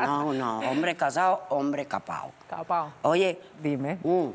[0.00, 2.32] no, no, hombre casado, hombre capao.
[2.48, 2.92] Capao.
[3.02, 3.98] Oye, Dime.
[4.02, 4.26] mm,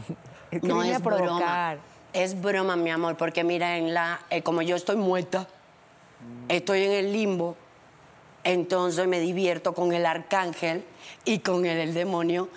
[0.50, 1.76] Es que no es provocar.
[1.76, 1.76] broma.
[2.12, 5.46] Es broma, mi amor, porque mira, en la, eh, como yo estoy muerta,
[6.48, 7.56] estoy en el limbo,
[8.44, 10.84] entonces me divierto con el arcángel
[11.24, 12.48] y con el, demonio,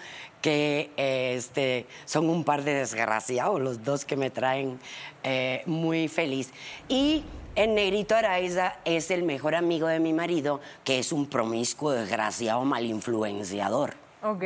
[0.41, 4.79] que eh, este, son un par de desgraciados, los dos que me traen
[5.23, 6.51] eh, muy feliz.
[6.87, 7.23] Y
[7.55, 12.63] el negrito Araiza es el mejor amigo de mi marido, que es un promiscuo, desgraciado,
[12.63, 14.00] malinfluenciador.
[14.23, 14.43] Ok.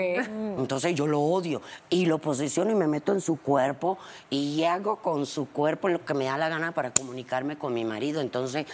[0.57, 3.97] Entonces yo lo odio y lo posiciono y me meto en su cuerpo
[4.29, 7.83] y hago con su cuerpo lo que me da la gana para comunicarme con mi
[7.83, 8.21] marido.
[8.21, 8.65] Entonces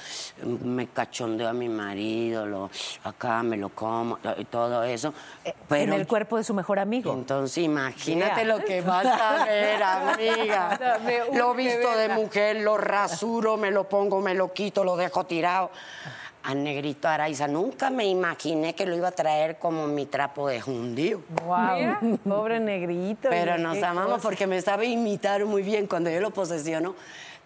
[0.44, 2.70] mm, me cachondeo a mi marido, lo,
[3.04, 5.14] acá me lo como y todo eso.
[5.68, 7.14] Pero en el cuerpo de su mejor amigo.
[7.14, 8.44] entonces imagínate Yeah.
[8.46, 10.80] lo que vas a ver, amiga.
[11.34, 15.72] Lo visto de mujer, lo rasuro, me lo pongo, me lo quito, lo dejo tirado.
[16.44, 20.60] Al negrito Araiza nunca me imaginé que lo iba a traer como mi trapo de
[20.60, 21.22] jundío.
[21.46, 23.30] Wow, pobre negrito.
[23.30, 24.24] Pero nos amamos cosa.
[24.24, 25.86] porque me sabe imitar muy bien.
[25.86, 26.96] Cuando yo lo posesiono,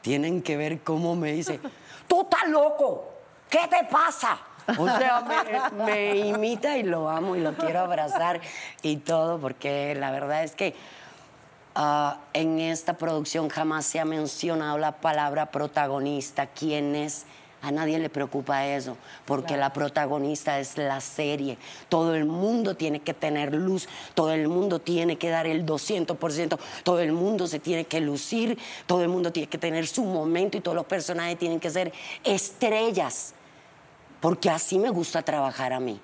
[0.02, 1.60] tienen que ver cómo me dice,
[2.08, 3.12] tú estás loco,
[3.50, 4.40] ¿qué te pasa?
[4.78, 8.40] O sea, me, me imita y lo amo y lo quiero abrazar
[8.82, 10.74] y todo, porque la verdad es que
[11.76, 16.48] ah, en esta producción jamás se ha mencionado la palabra protagonista.
[16.48, 17.26] ¿Quién es?
[17.66, 21.58] A nadie le preocupa eso, porque la protagonista es la serie.
[21.90, 26.60] Todo el mundo tiene que tener luz, todo el mundo tiene que dar el 200%,
[26.84, 30.58] todo el mundo se tiene que lucir, todo el mundo tiene que tener su momento
[30.58, 31.92] y todos los personajes tienen que ser
[32.24, 33.34] estrellas,
[34.20, 36.00] porque así me gusta trabajar a mí.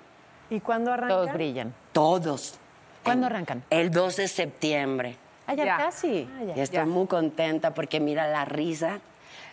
[0.50, 1.14] ¿Y cuándo arranca?
[1.14, 1.72] Todos brillan.
[1.92, 2.54] Todos.
[3.04, 3.64] ¿Cuándo En- arrancan?
[3.70, 5.16] El 2 de septiembre.
[5.46, 5.76] Ah, ya, Ya.
[5.76, 6.28] casi.
[6.56, 9.00] Y estoy muy contenta porque mira la risa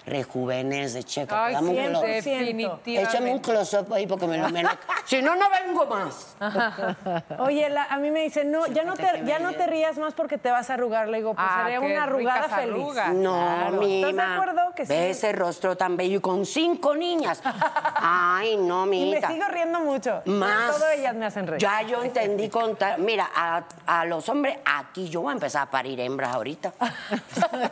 [0.06, 1.46] rejuvenece, checa.
[1.46, 3.02] Ay, dame un definitivamente.
[3.02, 4.70] Échame un close-up ahí porque me lo me lo-
[5.06, 6.36] Si no, no vengo más.
[7.40, 9.98] Oye, la- a mí me dicen, no, ya no, te, qué ya no te rías
[9.98, 11.08] más porque te vas a arrugar.
[11.10, 12.74] Le digo, pues Ah, sería una arrugada feliz.
[12.74, 13.14] arrugas.
[13.14, 13.78] No, Claro.
[13.78, 14.10] mima.
[14.10, 14.94] ¿Estás de acuerdo que sí?
[14.94, 17.42] Ve ese rostro tan bello y con cinco niñas.
[17.96, 20.22] Ay, no, Y me sigo riendo mucho.
[20.26, 20.76] Más.
[20.78, 21.62] Todas ellas me hacen reír.
[21.62, 23.00] Ya yo entendí contar.
[23.00, 26.74] Mira, a, a los hombres, aquí yo voy a empezar a parir hembras ahorita.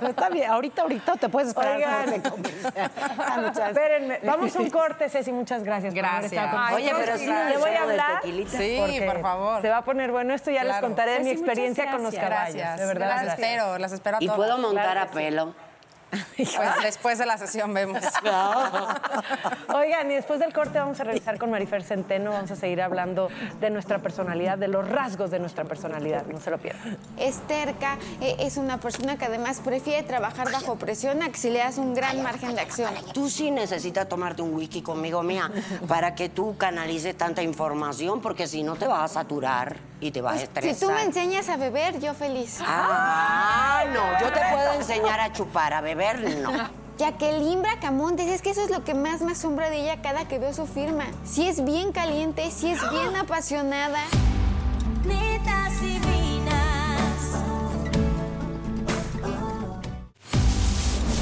[0.01, 1.75] Está bien, ahorita, ahorita te puedes esperar.
[1.77, 2.16] Oigan.
[2.37, 2.53] de.
[3.19, 5.93] Ah, muchas- Espérenme, vamos a un corte, Ceci, muchas gracias.
[5.93, 6.31] por Gracias.
[6.33, 7.05] estado con Ay, Oye, nosotros.
[7.05, 8.21] pero sí, le voy a hablar.
[8.23, 9.61] Sí, por favor.
[9.61, 10.87] Se va a poner bueno esto, ya les Claro.
[10.87, 12.55] contaré de mi Ceci, muchas experiencia con los caballos.
[12.55, 12.79] Gracias.
[12.79, 13.39] De verdad, las gracias.
[13.49, 14.37] espero, las espero a Y todas.
[14.37, 15.55] puedo montar Claro a pelo.
[16.37, 18.01] Pues después de la sesión vemos.
[19.73, 23.29] Oigan, y después del corte vamos a revisar con Marifer Centeno, vamos a seguir hablando
[23.59, 26.97] de nuestra personalidad, de los rasgos de nuestra personalidad, no se lo pierdan.
[27.17, 31.49] Es terca, eh, es una persona que además prefiere trabajar bajo presión a que si
[31.49, 32.93] le das un gran margen de acción.
[33.13, 35.51] Tú sí necesitas tomarte un wiki conmigo, mía,
[35.87, 40.21] para que tú canalices tanta información, porque si no te vas a saturar y te
[40.21, 40.75] vas a estresar.
[40.75, 42.59] Si tú me enseñas a beber, yo feliz.
[42.61, 46.51] Ah, no, yo te puedo enseñar a chupar, a beber, no.
[46.97, 50.39] Jacqueline Bracamontes, es que eso es lo que más me asombra de ella cada que
[50.39, 51.05] veo su firma.
[51.25, 53.99] Si es bien caliente, si es bien apasionada.
[55.05, 56.57] Netas divinas.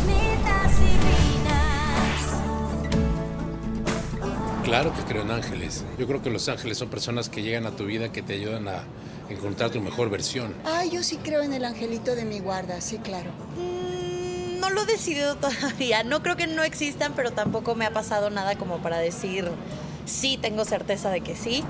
[0.07, 1.24] Netas divinas.
[4.65, 5.83] Claro que creo en ángeles.
[5.99, 8.67] Yo creo que los ángeles son personas que llegan a tu vida que te ayudan
[8.67, 8.83] a
[9.29, 10.55] encontrar tu mejor versión.
[10.65, 13.29] Ay, yo sí creo en el angelito de mi guarda, sí, claro.
[13.57, 16.03] Mm, No lo he decidido todavía.
[16.03, 19.49] No creo que no existan, pero tampoco me ha pasado nada como para decir
[20.05, 21.63] sí, tengo certeza de que sí.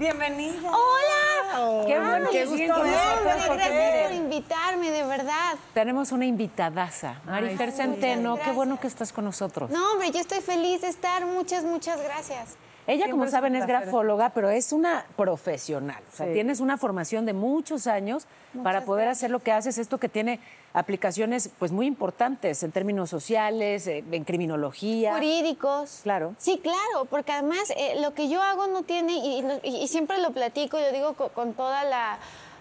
[0.00, 0.70] Bienvenida.
[0.70, 1.84] ¡Hola!
[1.86, 5.56] Qué bueno Qué que gusto verte, Gracias por invitarme, de verdad.
[5.74, 9.68] tenemos una invitadaza, Marifer Centeno, qué bueno que estás con nosotros.
[9.68, 11.26] No, hombre, yo estoy feliz de estar.
[11.26, 12.56] Muchas, muchas gracias.
[12.90, 16.02] Ella, Siempre como es saben, es grafóloga, pero es una profesional.
[16.12, 16.32] O sea, Sí.
[16.32, 18.26] tienes una formación de muchos años
[18.64, 20.40] para poder hacer lo que haces, esto que tiene
[20.72, 25.14] aplicaciones pues muy importantes en términos sociales, eh, en criminología.
[25.14, 26.00] Jurídicos.
[26.02, 26.34] Claro.
[26.38, 29.88] Sí, claro, porque además eh, lo que yo hago no tiene, y, lo- y- y
[29.88, 32.18] siempre lo platico, yo digo co- con, toda la...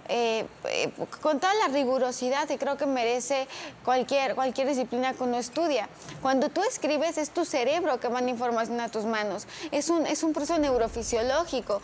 [0.10, 0.92] eh, eh,
[1.22, 3.48] con toda la rigurosidad que creo que merece
[3.86, 5.88] cualquier, cualquier disciplina que uno estudia.
[6.22, 9.48] Cuando tú escribes es tu cerebro que manda información a tus manos.
[9.72, 11.82] Es un, es un proceso neurofisiológico.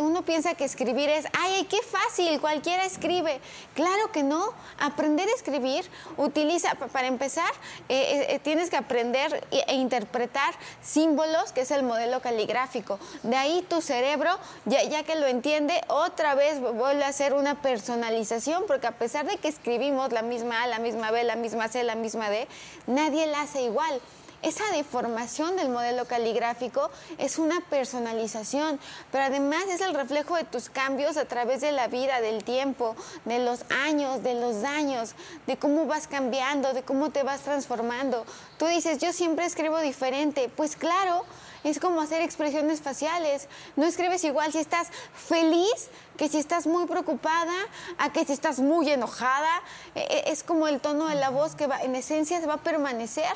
[0.00, 3.40] Uno piensa que escribir es, ay, qué fácil, cualquiera escribe.
[3.74, 4.52] Claro que no.
[4.78, 7.50] Aprender a escribir utiliza, pa- para empezar,
[7.88, 12.98] eh, tienes que aprender e, e interpretar símbolos, que es el modelo caligráfico.
[13.22, 14.30] De ahí tu cerebro,
[14.66, 19.26] ya, ya que lo entiende, otra vez vuelve a hacer una personalización, porque a pesar
[19.26, 22.46] de que escribimos la misma A, la misma B, la misma C, la misma D,
[22.86, 24.00] nadie la hace igual.
[24.44, 28.78] Esa deformación del modelo caligráfico es una personalización,
[29.10, 32.94] pero además es el reflejo de tus cambios a través de la vida, del tiempo,
[33.24, 35.14] de los años, de los daños,
[35.46, 38.26] de cómo vas cambiando, de cómo te vas transformando.
[38.58, 40.50] Tú dices, yo siempre escribo diferente.
[40.54, 41.24] Pues claro,
[41.64, 43.48] es como hacer expresiones faciales.
[43.76, 47.54] No escribes igual si estás feliz que si estás muy preocupada,
[47.98, 49.62] a que si estás muy enojada.
[49.94, 52.54] Eh, eh, Es como el tono de la voz que va, en esencia se va
[52.54, 53.32] a permanecer,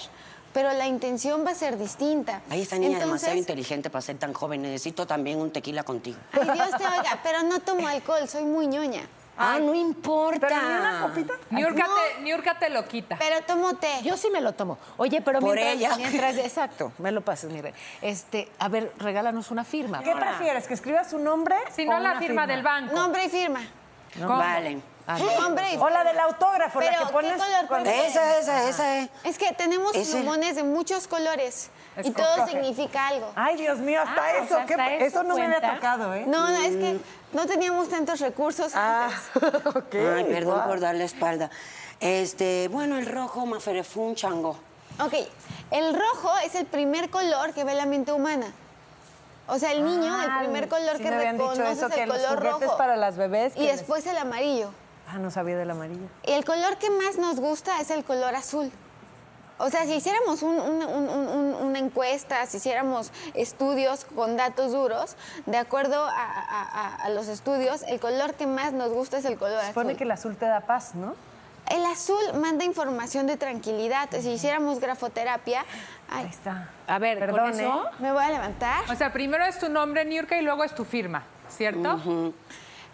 [0.53, 2.43] pero la intención va a ser distinta.
[2.51, 4.63] Ay, esta niña Entonces, demasiado inteligente para ser tan joven.
[4.63, 6.19] Necesito también un tequila contigo.
[6.33, 9.09] Ay, Dios te oiga, pero no tomo alcohol, soy muy ñoña.
[9.39, 10.49] Ah, no importa.
[10.49, 11.35] Pero ni una copita.
[11.51, 13.17] Niurka, te, Niurka te lo quita.
[13.19, 13.89] Pero tomo té.
[14.03, 14.79] Yo sí me lo tomo.
[14.97, 15.97] Oye, pero Por mientras, ella.
[15.97, 17.73] mientras- exacto, me lo pasas, mi rey.
[18.03, 20.03] Este, a ver, regálanos una firma.
[20.03, 20.67] ¿Qué prefieres?
[20.67, 21.57] ¿Que escribas su nombre?
[21.73, 22.95] Si o no, la una firma del banco.
[22.95, 23.61] Nombre y firma.
[24.17, 24.81] Vale.
[25.41, 27.33] Nombre y O la del autógrafo, la Pero, que ¿qué pones.
[27.43, 28.11] color cuando- prefieres?
[28.15, 29.11] Esa, esa, esa es.
[29.25, 30.13] Es que tenemos Ese.
[30.19, 31.71] plumones de muchos colores
[32.03, 33.33] y todo significa algo.
[33.35, 34.55] Ay, Dios mío, hasta Ah, o eso.
[34.55, 36.25] sea, ¿qué- hasta eso, eso no me había tocado, ¿eh?
[36.27, 37.01] No, no, es que
[37.33, 39.67] no teníamos tantos recursos Ah, antes.
[39.67, 39.95] ok.
[39.95, 40.69] Ay, perdón wow.
[40.69, 41.51] por darle espalda.
[42.01, 44.57] Este, bueno, el rojo, Mafere, fue un chango.
[45.01, 45.15] Ok,
[45.71, 48.47] el rojo es el primer color que ve la mente humana.
[49.47, 52.09] O sea, el niño, el Ah, primer color sí que reconoce eso, es que el
[52.09, 52.77] los color juguetes rojo.
[52.79, 54.71] para las bebés Y les- después el amarillo.
[55.09, 56.07] Ah, no sabía del amarillo.
[56.27, 58.71] Y el color que más nos gusta es el color azul.
[59.59, 64.37] O sea, si hiciéramos un- un- un- un- un- una encuesta, si hiciéramos estudios con
[64.37, 65.17] datos duros,
[65.47, 69.25] de acuerdo a, a- a- a los estudios, el color que más nos gusta es
[69.25, 69.99] el color Supone azul.
[69.99, 71.15] que el azul te da paz, ¿no?
[71.71, 74.09] El azul manda información de tranquilidad.
[74.19, 75.67] Si hiciéramos grafoterapia,
[76.09, 76.71] ay, Ahí está.
[76.87, 77.85] A ver, Perdón, con eso.
[77.91, 77.95] ¿eh?
[77.99, 78.85] me voy a levantar.
[78.91, 82.01] O sea, primero es tu nombre, Niurka, y luego es tu firma, ¿cierto?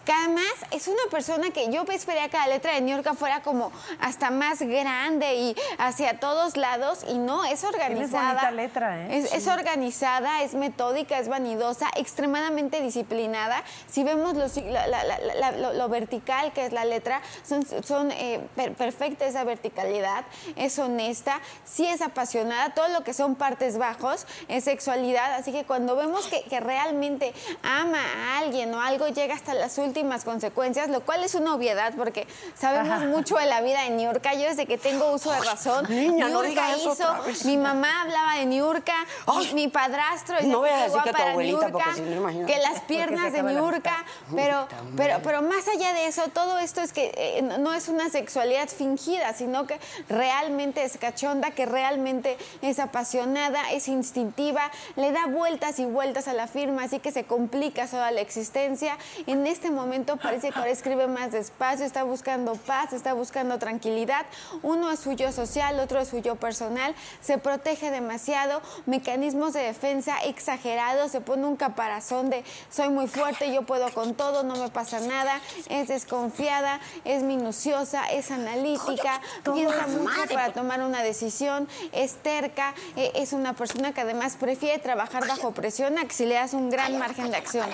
[0.04, 3.40] Que además es una persona que yo esperaba que la letra de New York fuera
[3.42, 8.28] como hasta más grande y hacia todos lados y no, es organizada.
[8.34, 9.18] bonita letra, ¿eh?
[9.18, 13.62] Es, es organizada, es metódica, es vanidosa, extremadamente disciplinada.
[13.90, 17.64] Si vemos lo, la- la- la- la- lo- lo vertical que es la letra, son,
[17.82, 20.24] son eh, per- perfecta esa verticalidad,
[20.56, 25.64] es honesta, sí es apasionada, todo lo que son partes bajos es sexualidad, así que
[25.64, 30.24] cuando vemos que, que realmente ama a alguien o algo llega hasta las últimas últimas
[30.24, 32.26] consecuencias, lo cual es una obviedad porque
[32.58, 34.34] sabemos mucho de la vida de Niurka.
[34.34, 38.94] Yo desde que tengo uso de razón, niña, Niurka hizo, mi mamá hablaba de Niurka,
[39.38, 42.00] mi, mi padrastro No voy a que decir que tu era abuelita, Niurka, porque si
[42.02, 42.52] no, imagínate.
[42.52, 44.04] que las piernas de Niurka,
[44.34, 47.88] pero, pero, pero más allá de eso, todo esto es que eh, no no es
[47.88, 55.12] una sexualidad fingida, sino que realmente es cachonda, que realmente es apasionada, es instintiva, le
[55.12, 58.98] da vueltas y vueltas a la firma, así que se complica toda la existencia.
[59.26, 59.83] En este momento
[60.20, 64.26] parece que ahora escribe más despacio, está buscando paz, está buscando tranquilidad.
[64.62, 69.60] Uno es su yo social, otro es su yo personal, se protege demasiado, mecanismos de
[69.60, 74.56] defensa exagerados, se pone un caparazón de soy muy fuerte, yo puedo con todo, no
[74.56, 79.20] me pasa nada, es desconfiada, es minuciosa, es analítica,
[79.52, 84.78] piensa mucho para tomar una decisión, es terca, eh, es una persona que además prefiere
[84.78, 87.68] trabajar bajo presión a que si le das un gran margen de acción.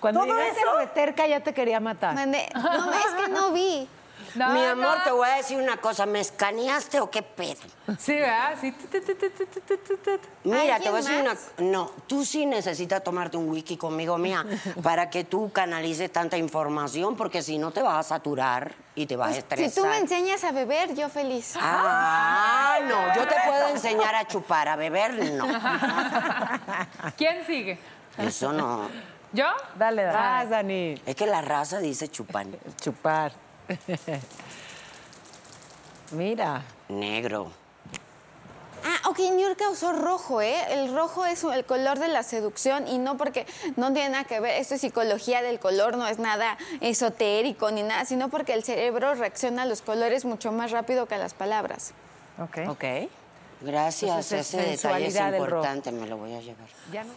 [0.00, 0.76] Cuando ¿Todo llegaste eso?
[0.76, 2.14] a de terca ya te quería matar.
[2.14, 3.88] Mande- No, es que no vi.
[4.34, 6.06] Mi amor, te voy a decir una cosa.
[6.06, 7.60] ¿Me escaneaste o qué pedo?
[7.98, 8.54] Sí, ¿verdad?
[8.60, 8.72] Sí.
[10.44, 11.36] Mira, te ¿Alguien voy a decir una...
[11.70, 14.46] No, tú sí necesitas tomarte un wiki conmigo, mía,
[14.82, 19.16] para que tú canalices tanta información, porque si no te vas a saturar y te
[19.16, 19.82] vas a Pues, Si estresar.
[19.82, 21.54] tú me enseñas a beber, yo feliz.
[21.60, 25.46] Ah, no, yo te puedo enseñar a chupar, a beber, no.
[27.16, 27.78] ¿Quién sigue?
[28.18, 28.88] Eso no.
[29.32, 29.46] ¿Yo?
[29.78, 30.18] Dale, dale.
[30.18, 30.94] Vas, Dani.
[31.06, 32.54] Es que la raza dice chupan.
[32.80, 33.32] Chupar.
[36.12, 36.62] Mira.
[36.88, 37.50] Negro.
[38.84, 40.56] Ah, ok, Niurka usó rojo, ¿eh?
[40.70, 43.46] El rojo es el color de la seducción y no porque
[43.76, 47.84] no tiene nada que ver, esto es psicología del color, no es nada esotérico ni
[47.84, 51.32] nada, sino porque el cerebro reacciona a los colores mucho más rápido que a las
[51.32, 51.92] palabras.
[52.38, 52.68] Ok.
[52.68, 52.84] Ok.
[53.60, 56.66] Gracias, Entonces, ese detalle es importante, me lo voy a llevar.
[56.92, 57.12] Ya no.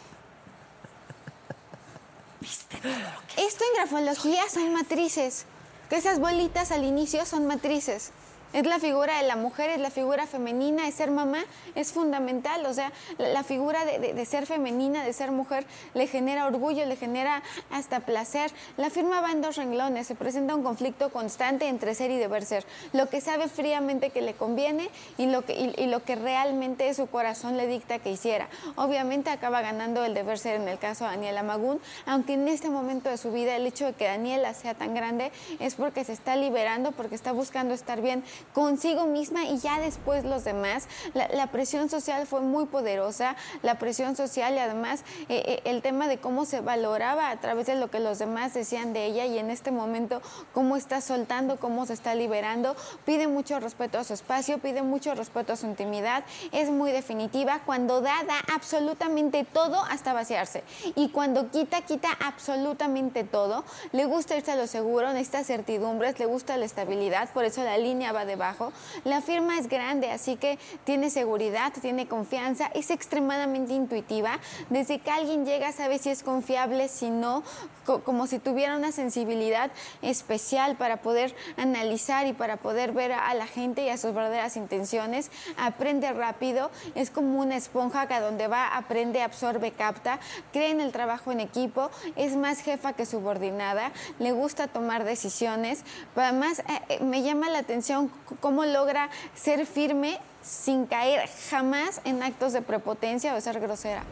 [3.38, 5.46] Esto en grafología son matrices,
[5.90, 8.12] que esas bolitas al inicio son matrices.
[8.56, 11.44] Es la figura de la mujer, es la figura femenina, es ser mamá,
[11.76, 12.66] es fundamental.
[12.66, 16.96] O sea, la, figura de, de- ser femenina, de ser mujer, le genera orgullo, le
[16.96, 18.50] genera hasta placer.
[18.78, 22.46] La firma va en dos renglones, se presenta un conflicto constante entre ser y deber
[22.46, 22.66] ser.
[22.94, 27.08] Lo que sabe fríamente que le conviene y lo que, y lo que realmente su
[27.08, 28.48] corazón le dicta que hiciera.
[28.78, 32.70] Obviamente acaba ganando el deber ser en el caso de Daniela Magún, aunque en este
[32.70, 36.14] momento de su vida el hecho de que Daniela sea tan grande es porque se
[36.14, 40.88] está liberando, porque está buscando estar bien consigo misma y ya después los demás.
[41.14, 45.82] La, la presión social fue muy poderosa, la presión social y además eh, eh, el
[45.82, 49.26] tema de cómo se valoraba a través de lo que los demás decían de ella
[49.26, 50.22] y en este momento
[50.54, 55.16] cómo está soltando, cómo se está liberando, pide mucho respeto a su espacio, pide mucho
[55.16, 60.64] respeto a su intimidad, es muy definitiva, cuando da, da absolutamente todo hasta vaciarse
[60.96, 66.26] y cuando quita, quita absolutamente todo, le gusta irse a lo seguro, necesita certidumbres, le
[66.26, 68.72] gusta la estabilidad, por eso la línea va debajo,
[69.04, 75.10] la firma es grande, así que tiene seguridad, tiene confianza, es extremadamente intuitiva, desde que
[75.12, 77.44] alguien llega sabe si es confiable, si no,
[77.86, 79.72] co- como si tuviera una sensibilidad
[80.02, 84.58] especial para poder analizar y para poder ver a la gente y a sus verdaderas
[84.58, 90.20] intenciones, aprende rápido, es como una esponja que a donde va aprende, absorbe, capta,
[90.52, 95.84] cree en el trabajo en equipo, es más jefa que subordinada, le gusta tomar decisiones,
[96.16, 98.10] además eh, eh, me llama la atención
[98.40, 104.04] cómo logra ser firme sin caer jamás en actos de prepotencia o ser grosera.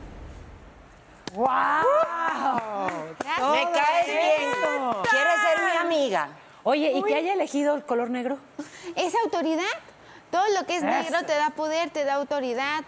[1.33, 1.47] ¡Wow!
[3.51, 4.51] Me caes bien.
[5.09, 6.29] ¿Quieres ser mi amiga?
[6.63, 8.37] Oye, ¿y que haya elegido el color negro?
[8.95, 9.63] Es autoridad.
[10.31, 12.83] Todo lo que es negro te da poder, te da autoridad,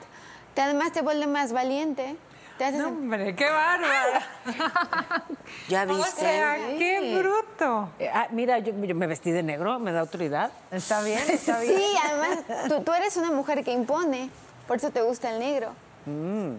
[0.54, 2.16] te, además te vuelve más valiente.
[2.58, 4.26] Te No, hombre, qué bárbara.
[5.68, 6.22] ¿Ya O viste?
[6.22, 7.89] sea, qué bruto.
[8.00, 10.52] Eh, ah, mira, yo, yo me vestí de negro, me da autoridad.
[10.72, 11.76] Está bien, está bien.
[11.78, 12.39] Sí, además
[12.70, 14.30] tú, tú eres una mujer que impone,
[14.68, 15.72] por eso te gusta el negro.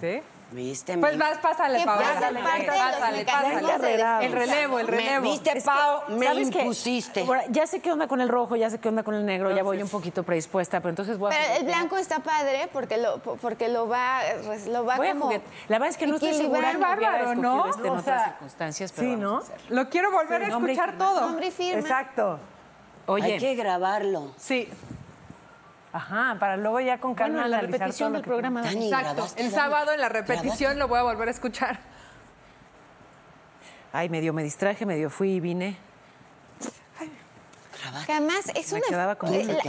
[0.00, 0.20] ¿Sí?
[0.52, 0.96] ¿Viste?
[0.98, 3.24] Pues vas, pásale, Que los Pásale, pásale.
[3.24, 4.22] defensa.
[4.22, 5.22] El relevo, el Me- relevo.
[5.24, 6.02] ¿Viste, Pau?
[6.16, 6.60] Me ¿sabes qué?
[6.60, 7.20] impusiste.
[7.22, 9.50] Ahora, ya sé qué onda con el rojo, ya sé qué onda con el negro,
[9.50, 11.36] ya voy un poquito predispuesta, pero entonces voy a...
[11.36, 14.20] Pero el blanco está padre porque lo, porque lo va,
[14.68, 15.40] lo va Voy como La
[15.78, 17.66] verdad es que no estoy segura que Bárbaro, ¿no?
[17.68, 19.42] este en O otras sea, circunstancias, pero sí, ¿no?
[19.70, 21.06] Lo quiero volver a nombre y escuchar firma.
[21.12, 21.26] todo.
[21.26, 21.80] Hombre y firma.
[21.80, 22.38] Exacto.
[23.06, 24.32] Oye, Hay que grabarlo.
[24.36, 24.68] Sí,
[25.96, 28.62] Ajá, para luego ya con calma bueno, la analizar repetición del que- programa...
[28.62, 29.14] Dani, exacto.
[29.14, 31.78] ¿grabaste, El sábado en la repetición lo voy a volver a escuchar.
[33.92, 35.76] Ay, medio me distraje, medio fui y vine.
[38.08, 38.86] Además es Me una.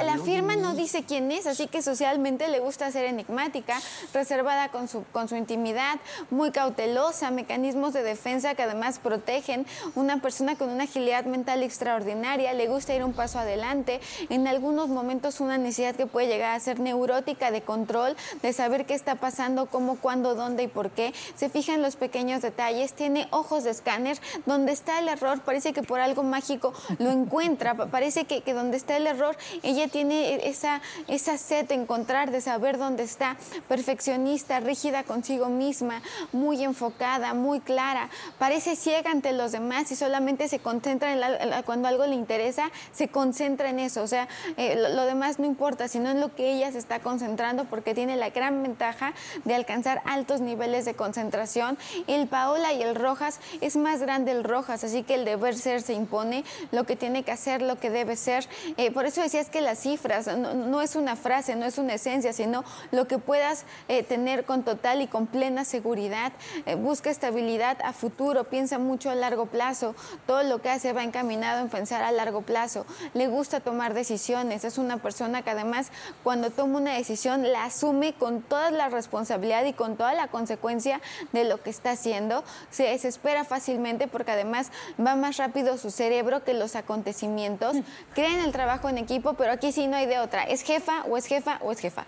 [0.03, 3.79] la- firma no dice quién es, así que socialmente le gusta ser enigmática,
[4.13, 9.65] reservada con su, con su intimidad, muy cautelosa, mecanismos de defensa que además protegen.
[9.95, 13.99] Una persona con una agilidad mental extraordinaria, le gusta ir un paso adelante.
[14.29, 18.85] En algunos momentos, una necesidad que puede llegar a ser neurótica de control, de saber
[18.85, 21.13] qué está pasando, cómo, cuándo, dónde y por qué.
[21.35, 25.73] Se fija en los pequeños detalles, tiene ojos de escáner, donde está el error, parece
[25.73, 27.75] que por algo mágico lo encuentra,
[28.07, 32.77] parece que, donde está el error, ella tiene esa, esa sed de encontrar, de saber
[32.77, 33.35] dónde está,
[33.67, 36.01] perfeccionista, rígida consigo misma,
[36.31, 38.09] muy enfocada, muy clara,
[38.39, 42.71] parece ciega ante los demás y solamente se concentra en la- cuando algo le interesa,
[42.93, 46.33] se concentra en eso, o sea, eh, lo, lo demás no importa, sino en lo
[46.33, 49.13] que ella se está concentrando porque tiene la gran ventaja
[49.43, 51.77] de alcanzar altos niveles de concentración.
[52.07, 55.81] El Paola y el Rojas es más grande el Rojas, así que el deber ser
[55.81, 58.47] se impone, lo que tiene que hacer, lo que debe ser.
[58.77, 62.33] Eh, por eso decías que las cifras no, es una frase, no es una esencia,
[62.33, 66.31] sino lo que puedas eh, tener con total y con plena seguridad.
[66.65, 69.95] Eh, busca estabilidad a futuro, piensa mucho a largo plazo.
[70.25, 72.85] Todo lo que hace va encaminado en pensar a largo plazo.
[73.13, 74.63] Le gusta tomar decisiones.
[74.63, 75.91] Es una persona que además
[76.23, 81.01] cuando toma una decisión la asume con toda la responsabilidad y con toda la consecuencia
[81.33, 82.43] de lo que está haciendo.
[82.69, 87.76] Se desespera fácilmente porque además va más rápido su cerebro que los acontecimientos.
[88.13, 90.43] Cree en el trabajo en equipo, pero aquí sí no hay de otra.
[90.43, 92.05] ¿Es jefa o es jefa o es jefa?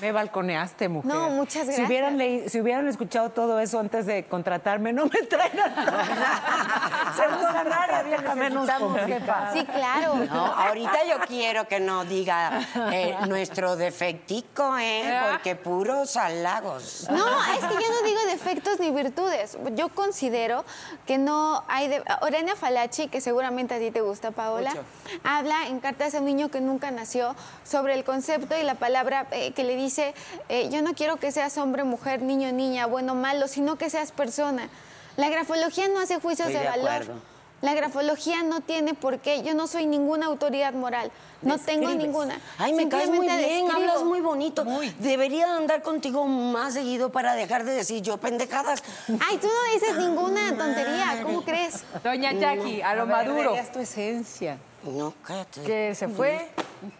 [0.00, 1.12] Me balconeaste, mujer.
[1.12, 5.22] No, muchas Si hubieran, leí- si hubieran escuchado todo eso antes de contratarme, no me
[5.22, 9.52] traen a Secundaria, vieja menos con jefa.
[9.52, 10.14] Sí, claro.
[10.14, 12.60] No, ahorita yo quiero que no diga
[12.92, 15.20] eh, nuestro defectico, ¿eh?
[15.32, 17.08] Porque puros halagos.
[17.10, 19.58] No, es que yo no digo defectos ni virtudes.
[19.72, 20.64] Yo considero
[21.06, 21.88] que no hay...
[21.88, 22.04] De...
[22.20, 24.84] Orena Falachi, que seguramente a ti te gusta, Paola, Mucho.
[25.24, 27.17] habla en Cartas a un niño que nunca nació
[27.64, 30.14] sobre el concepto y la palabra eh, que le dice,
[30.48, 34.12] eh, yo no quiero que seas hombre, mujer, niño, niña, bueno, malo, sino que seas
[34.12, 34.68] persona.
[35.16, 37.14] La grafología no hace juicios Estoy de, de valor.
[37.60, 39.42] La grafología no tiene por qué.
[39.42, 41.10] Yo no soy ninguna autoridad moral.
[41.42, 42.40] No tengo ninguna.
[42.56, 43.72] Ay, me caes muy bien, describo.
[43.72, 44.64] hablas muy bonito.
[45.00, 48.82] Debería andar contigo más seguido para dejar de decir yo pendejadas.
[49.08, 51.20] Ay, tú no dices ninguna tontería.
[51.24, 51.84] ¿Cómo crees?
[52.04, 53.54] Doña Jackie, a lo maduro.
[53.56, 54.58] Es tu esencia.
[54.84, 55.62] No, cállate.
[55.62, 56.48] Que se fue.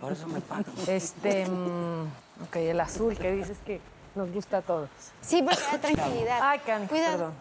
[0.01, 0.65] Por eso me pago.
[0.87, 1.47] Este.
[1.47, 2.03] mm,
[2.45, 3.81] ok, el azul que dices que
[4.15, 4.91] nos gusta a todos.
[5.21, 6.39] Sí, porque da tranquilidad.
[6.43, 7.33] Ay, Cani, Cuidado.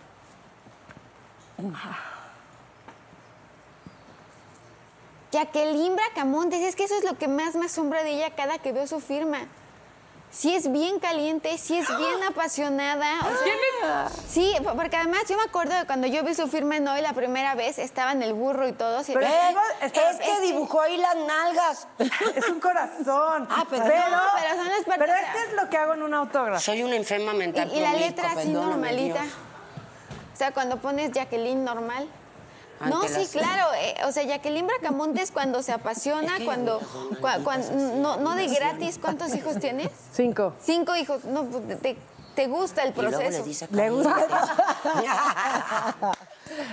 [1.57, 1.75] perdón.
[5.31, 8.71] Jacqueline Bracamontes, es que eso es lo que más me asombra de ella cada que
[8.71, 9.39] veo su firma.
[10.29, 13.11] Sí es bien caliente, sí es bien apasionada.
[13.21, 16.77] o sea, sí, po- porque además yo me acuerdo de cuando yo vi su firma
[16.77, 19.01] en hoy la primera vez, estaba en el burro y todo.
[19.07, 21.87] Pero pero- es, es que dibujó ahí las nalgas.
[22.35, 23.47] Es un corazón.
[23.49, 26.03] Ah, pero, Pero, No, pero son las partes- pero este es lo que hago en
[26.03, 26.59] un autógrafo.
[26.59, 27.71] Soy una enferma mental.
[27.73, 29.21] y, y la letra así normalita.
[29.23, 29.33] Dios.
[30.33, 32.07] O sea, cuando pones Jacqueline normal.
[32.85, 33.67] No, sí, las- claro.
[33.79, 36.79] eh, o sea, Jacqueline Bracamontes cuando se apasiona, Es que cuando,
[37.21, 38.99] cua- cuan- no, no de gratis.
[39.01, 39.89] ¿Cuántos hijos tienes?
[40.13, 40.53] Cinco.
[40.61, 41.25] Cinco hijos.
[41.25, 41.97] No, pues, te,
[42.35, 43.39] te gusta el Y luego proceso.
[43.39, 44.15] le dice Le gusta.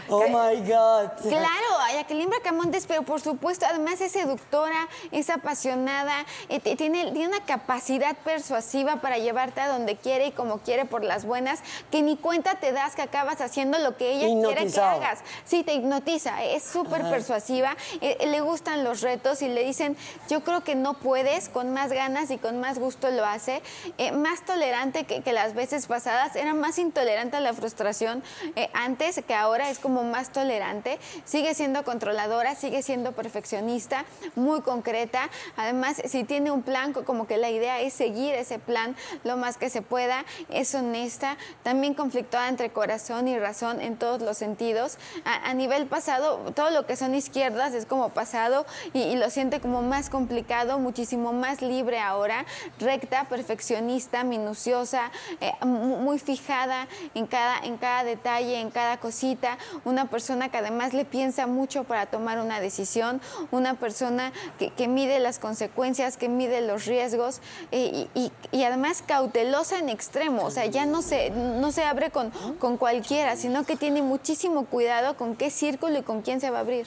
[0.08, 1.10] oh my God.
[1.22, 7.44] Claro, Jacqueline Bracamontes, pero por supuesto, además es seductora, es apasionada, eh, tiene, tiene una
[7.44, 11.60] capacidad persuasiva para llevarte a donde quiere y como quiere por las buenas,
[11.90, 15.20] que ni cuenta te das que acabas haciendo lo que ella quiere que hagas.
[15.44, 19.96] Sí, te hipnotiza, es súper persuasiva, eh, le gustan los retos y le dicen,
[20.28, 23.62] yo creo que no puedes, con más ganas y con más gusto lo hace,
[23.98, 28.22] Eh, más tolerante que, que las veces pasadas, era más intolerante a la frustración
[28.56, 34.04] eh, antes que ahora, es como más tolerante, sigue siendo controladora, sigue siendo perfeccionista,
[34.34, 38.58] muy concreta, además si tiene un plan, co- como que la idea es seguir ese
[38.58, 43.96] plan lo más que se pueda, es honesta, también conflictuada entre corazón y razón en
[43.96, 44.98] todos los sentidos.
[45.24, 49.82] A, nivel pasado, todo lo que son izquierdas es como pasado y, lo siente como
[49.82, 52.44] más complicado, muchísimo más libre ahora,
[52.78, 55.10] recta, perfeccionista, minuciosa,
[55.40, 59.53] eh, mu- muy fijada en cada, en cada detalle, en cada cosita,
[59.84, 64.88] una persona que además le piensa mucho para tomar una decisión, una persona que, que
[64.88, 67.40] mide las consecuencias, que mide los riesgos
[67.70, 72.30] eh, y, además cautelosa en extremo, o sea, ya no se, no se abre con,
[72.58, 76.58] con cualquiera, sino que tiene muchísimo cuidado con qué círculo y con quién se va
[76.58, 76.86] a abrir.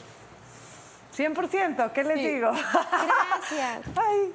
[1.16, 2.52] 100%, ¿qué les digo?
[2.52, 3.82] Gracias.
[3.96, 4.34] Ay.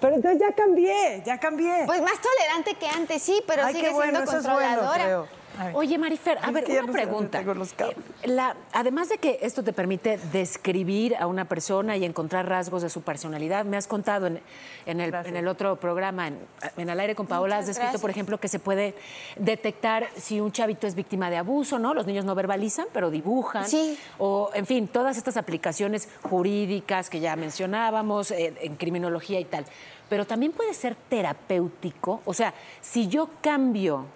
[0.00, 1.84] Pero entonces ya cambié, ya cambié.
[1.86, 4.80] Pues más tolerante que antes, sí, pero Ay, sigue qué bueno, siendo eso es bueno,
[4.80, 5.26] controladora.
[5.74, 7.38] Oye, Marifer, a ver, una pregunta.
[7.38, 7.96] tengo los cables.
[8.22, 12.82] Eh, la- además de que esto te permite describir a una persona y encontrar rasgos
[12.82, 14.40] de su personalidad, me has contado en,
[14.86, 16.38] en el, en el otro programa, en,
[16.76, 18.94] en Al aire con Paola, has descrito, por ejemplo, que se puede
[19.36, 21.94] detectar si un chavito es víctima de abuso, ¿no?
[21.94, 23.66] Los niños no verbalizan, pero dibujan.
[23.68, 23.98] Sí.
[24.18, 29.64] O, en fin, todas estas aplicaciones jurídicas que ya mencionábamos, eh, en criminología y tal.
[30.08, 32.20] Pero también puede ser terapéutico.
[32.24, 34.06] O sea, si yo cambio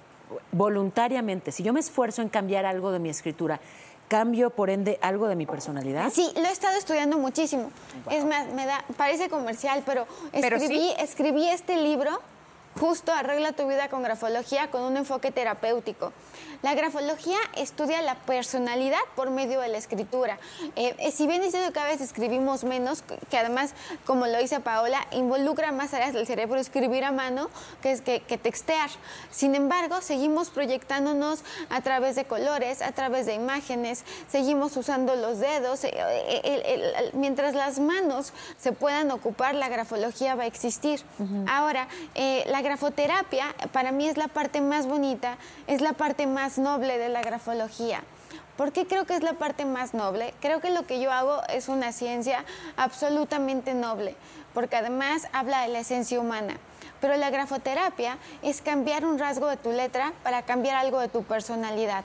[0.52, 3.60] voluntariamente, si yo me esfuerzo en cambiar algo de mi escritura,
[4.08, 6.10] cambio, por ende, algo de mi personalidad.
[6.12, 7.70] Sí, lo he estado estudiando muchísimo.
[8.10, 10.94] Es más, me da, parece comercial, pero Pero escribí, sí.
[10.98, 12.20] escribí este libro,
[12.78, 16.12] justo Arregla tu vida con grafología, con un enfoque terapéutico.
[16.66, 20.36] La grafología estudia la personalidad por medio de la escritura.
[20.74, 23.72] Eh, si bien es cierto que a veces escribimos menos, que- además,
[24.04, 27.50] como lo dice Paola, involucra más áreas del cerebro escribir a mano
[27.82, 28.90] que, es que, que textear.
[29.30, 35.38] Sin embargo, seguimos proyectándonos a través de colores, a través de imágenes, seguimos usando los
[35.38, 35.84] dedos.
[35.84, 40.46] eh, eh, el- el- el- mientras las manos se puedan ocupar, la grafología va a
[40.46, 41.00] existir.
[41.46, 41.86] Ahora,
[42.16, 45.38] eh, la grafoterapia para mí es la parte más bonita,
[45.68, 48.02] es la parte más noble de la grafología.
[48.56, 50.32] ¿Por qué creo que es la parte más noble?
[50.40, 52.44] Creo que lo que yo hago es una ciencia
[52.76, 54.16] absolutamente noble,
[54.54, 56.56] porque además habla de la esencia humana.
[57.00, 61.22] Pero la grafoterapia es cambiar un rasgo de tu letra para cambiar algo de tu
[61.22, 62.04] personalidad.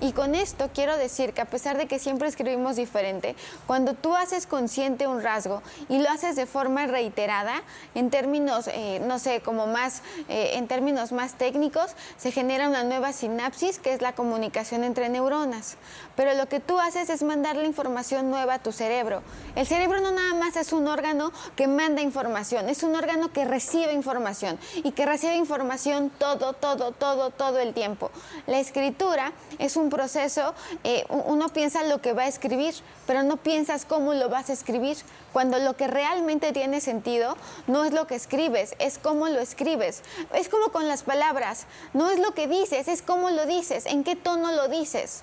[0.00, 4.14] Y con esto quiero decir que a pesar de que siempre escribimos diferente, cuando tú
[4.14, 7.62] haces consciente un rasgo y lo haces de forma reiterada,
[7.94, 12.84] en términos, eh, no sé, como más, eh, en términos más técnicos, se genera una
[12.84, 15.76] nueva sinapsis que es la comunicación entre neuronas.
[16.16, 19.22] Pero lo que tú haces es mandar la información nueva a tu cerebro.
[19.56, 23.44] El cerebro no nada más es un órgano que manda información, es un órgano que
[23.44, 28.10] recibe información y que recibe información todo, todo, todo, todo el tiempo.
[28.46, 30.54] La escritura es un proceso,
[30.84, 32.74] eh, uno piensa lo que va a escribir,
[33.06, 34.96] pero no piensas cómo lo vas a escribir.
[35.32, 40.02] Cuando lo que realmente tiene sentido no es lo que escribes, es cómo lo escribes.
[40.32, 44.04] Es como con las palabras, no es lo que dices, es cómo lo dices, en
[44.04, 45.22] qué tono lo dices.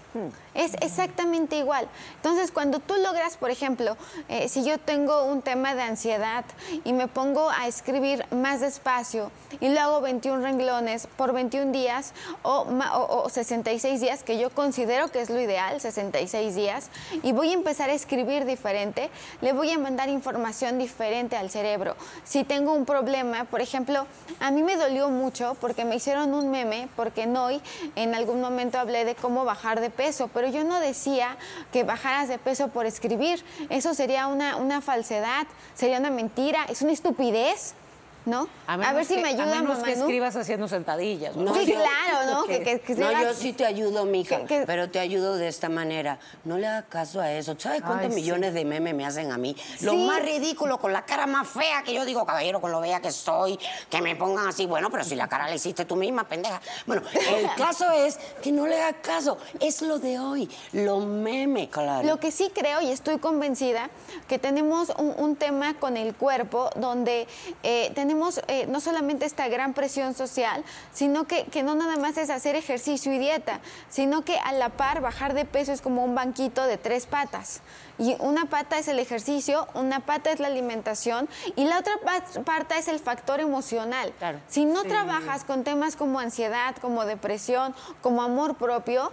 [0.53, 1.87] Es exactamente igual.
[2.17, 3.95] Entonces, cuando tú logras, por ejemplo,
[4.27, 6.43] eh, si yo tengo un tema de ansiedad
[6.83, 9.31] y me pongo a escribir más despacio
[9.61, 14.40] y lo hago 21 renglones por 21 días o, o- o 66 días, que yo
[14.49, 16.89] considero que es lo ideal, 66 días,
[17.23, 19.09] y voy a empezar a escribir diferente,
[19.41, 21.95] le voy a mandar información diferente al cerebro.
[22.23, 24.07] Si tengo un problema, por ejemplo,
[24.39, 27.61] a mí me dolió mucho porque me hicieron un meme, porque en hoy
[27.95, 31.37] en algún momento hablé de cómo bajar de peso, pero yo no decía
[31.71, 33.43] que bajaras de peso por escribir.
[33.69, 37.75] Eso sería una, una falsedad, sería una mentira, es una estupidez.
[38.23, 38.47] ¿No?
[38.67, 40.01] A, ver si que- me ayuda, A menos que Mamanú.
[40.01, 41.35] escribas haciendo sentadillas.
[41.35, 41.55] ¿no?
[41.55, 42.43] Sí, yo- claro, ¿no?
[42.43, 45.47] Que, que- que No, yo sí te ayudo, mija, que- que- pero te ayudo de
[45.47, 46.19] esta manera.
[46.43, 47.55] No le hagas caso a eso.
[47.57, 48.15] ¿Sabes cuántos Ay, sí.
[48.21, 49.55] millones de memes me hacen a mí?
[49.81, 52.99] Lo más ridículo, con la cara más fea que yo digo, caballero, con lo bella
[53.01, 53.57] que soy,
[53.89, 56.61] que me pongan así, bueno, pero si la cara la hiciste tú misma, pendeja.
[56.85, 59.39] Bueno, el caso es que no le hagas caso.
[59.59, 62.07] Es lo de hoy, lo meme, claro.
[62.07, 63.89] Lo que sí creo y estoy convencida
[64.27, 67.27] que tenemos un, un tema con el cuerpo donde
[67.63, 68.10] eh, tenemos
[68.47, 72.55] eh, no solamente esta gran presión social, sino que, que no nada más es hacer
[72.55, 73.59] ejercicio y dieta,
[73.89, 77.61] sino que a la par bajar de peso es como un banquito de tres patas.
[77.97, 82.41] Y una pata es el ejercicio, una pata es la alimentación y la otra pa-
[82.43, 84.11] pata es el factor emocional.
[84.47, 89.11] Si no trabajas con temas como ansiedad, como depresión, como amor propio,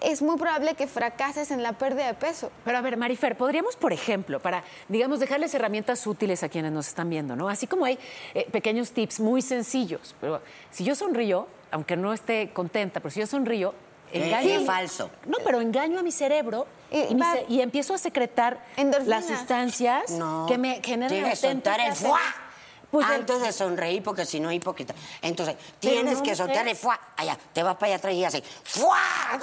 [0.00, 2.50] es muy probable que fracases en la pérdida de peso.
[2.64, 6.88] Pero a ver, Marifer, podríamos, por ejemplo, para, digamos, dejarles herramientas útiles a quienes nos
[6.88, 7.48] están viendo, ¿no?
[7.48, 7.98] Así como hay
[8.34, 10.40] eh, pequeños tips muy sencillos, pero
[10.70, 13.74] si yo sonrío, aunque no esté contenta, pero si yo sonrío,
[14.12, 14.58] Eh, engaño.
[14.60, 14.66] sí.
[14.66, 15.10] falso.
[15.26, 18.62] No, pero engaño a mi cerebro y, Y mi va- ce- y empiezo a secretar
[18.76, 19.26] Endorfinas.
[19.30, 21.94] las sustancias No, que me generan Tienes que soltar el
[22.92, 24.94] Pues el- antes de sonreír, porque si no es hipócrita.
[25.22, 27.00] Entonces, tienes no, que soltar el fuá.
[27.16, 28.44] Allá, te vas para allá atrás y así.
[28.62, 29.40] ¡Fuá!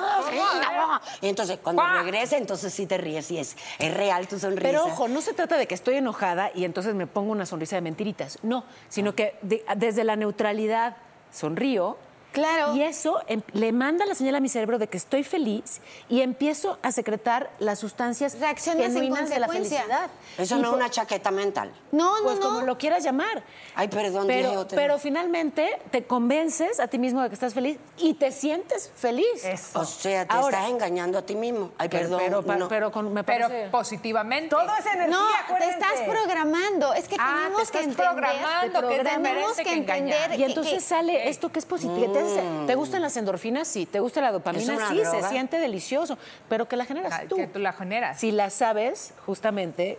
[1.22, 4.62] Y entonces, cuando regrese, entonces sí te ríes y es, es real tu sonrisa.
[4.70, 7.76] Pero ojo, no se trata de que estoy enojada y entonces me pongo una sonrisa
[7.76, 8.38] de mentiritas.
[8.43, 10.95] No, sino que de- desde la neutralidad
[11.32, 11.97] sonrío.
[12.32, 12.76] Claro.
[12.76, 16.22] Y eso em- le manda la señal a mi cerebro de que estoy feliz y
[16.22, 20.10] empiezo a secretar las sustancias genuinas de la felicidad.
[20.38, 21.72] Eso Y no es por- una chaqueta mental.
[21.92, 22.42] No, no, Pues no.
[22.42, 23.44] como lo quieras llamar.
[23.76, 24.76] Ay, perdón, Pero, otra.
[24.76, 29.26] pero finalmente te convences a ti mismo de que estás feliz y te sientes feliz.
[29.74, 31.72] O sea, te Ahora- estás engañando a ti mismo.
[31.78, 32.20] Ay, perdón.
[32.24, 32.68] pero, no.
[32.68, 34.50] pero con- me Pero positivamente.
[34.50, 35.74] Todo es energía, No, te acuérdense.
[35.80, 36.94] estás programando.
[36.94, 38.06] Es que Ah, tenemos te que entender.
[38.08, 42.68] programando, te que tenemos entender Y entonces que- sale esto que es positivo, Intensa.
[42.68, 43.68] ¿Te gustan las endorfinas?
[43.68, 43.86] Sí.
[43.86, 44.90] ¿Te gusta la dopamina?
[44.90, 45.22] Sí, droga.
[45.22, 46.18] se siente delicioso.
[46.48, 47.36] Pero que la generas tú.
[47.36, 48.20] que tú la generas.
[48.20, 49.98] Si la sabes, justamente,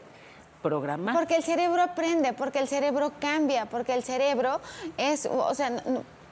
[0.62, 1.14] programar.
[1.14, 4.60] Porque el cerebro aprende, porque el cerebro cambia, porque el cerebro
[4.96, 5.82] es, o sea,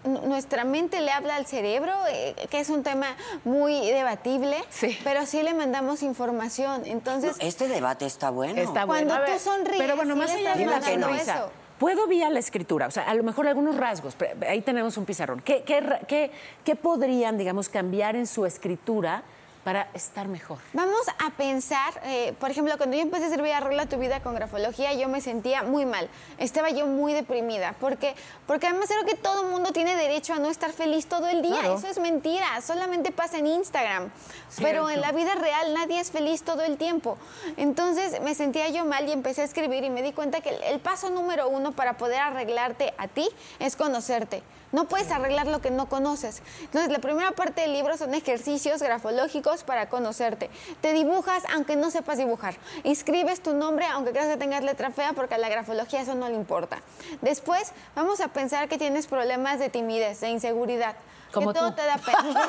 [0.05, 3.07] nuestra mente le habla al cerebro, eh, que es un tema
[3.45, 4.57] muy debatible,
[5.05, 6.83] pero sí le mandamos información.
[6.85, 8.61] Entonces, Este debate está bueno.
[8.61, 9.33] Está cuando bueno.
[9.33, 11.51] A tú sonríes, Pero bueno, sí más allá estás de la mandando sonrisa, eso.
[11.79, 14.17] Puedo vía la escritura, o sea, a lo mejor algunos rasgos,
[14.49, 15.41] ahí tenemos un pizarrón.
[15.41, 16.31] ¿Qué, qué qué-
[16.65, 19.23] qué podrían, digamos, cambiar en su escritura
[19.69, 20.57] para estar mejor?
[20.73, 24.35] Vamos a pensar, eh, por ejemplo, cuando yo empecé a servir Arregla tu vida con
[24.35, 26.09] grafología, yo me sentía muy mal.
[26.39, 27.75] Estaba yo muy deprimida.
[27.79, 28.15] Porque,
[28.47, 31.43] porque además creo que todo el mundo tiene derecho a no estar feliz todo el
[31.43, 31.61] día.
[31.61, 31.77] Claro.
[31.77, 32.47] Eso es mentira.
[32.63, 34.11] Solamente pasa en Instagram.
[34.57, 37.19] Pero en la vida real nadie es feliz todo el tiempo.
[37.59, 40.63] Entonces me sentía yo mal y empecé a escribir y me di cuenta que el,
[40.63, 44.43] el paso número uno para poder arreglarte a ti es conocerte.
[44.73, 46.43] No puedes arreglar lo que no conoces.
[46.61, 50.51] Entonces, la primera parte del libro son ejercicios grafológicos para conocerte.
[50.81, 52.57] Te dibujas aunque no sepas dibujar.
[52.85, 56.29] Escribes tu nombre aunque creas que tengas letra fea porque a la grafología eso no
[56.29, 56.81] le importa.
[57.23, 60.97] Después, vamos a pensar que tienes problemas de timidez, de inseguridad.
[61.33, 61.77] Como que todo tú.
[61.77, 62.49] te da pena.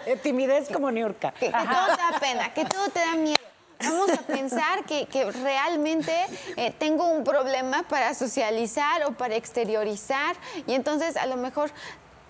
[0.06, 1.32] De timidez como Niurka.
[1.32, 3.53] Que, que todo te da pena, que todo te da miedo.
[3.84, 6.12] Vamos a pensar que, que realmente
[6.56, 11.70] eh, tengo un problema para socializar o para exteriorizar y entonces a lo mejor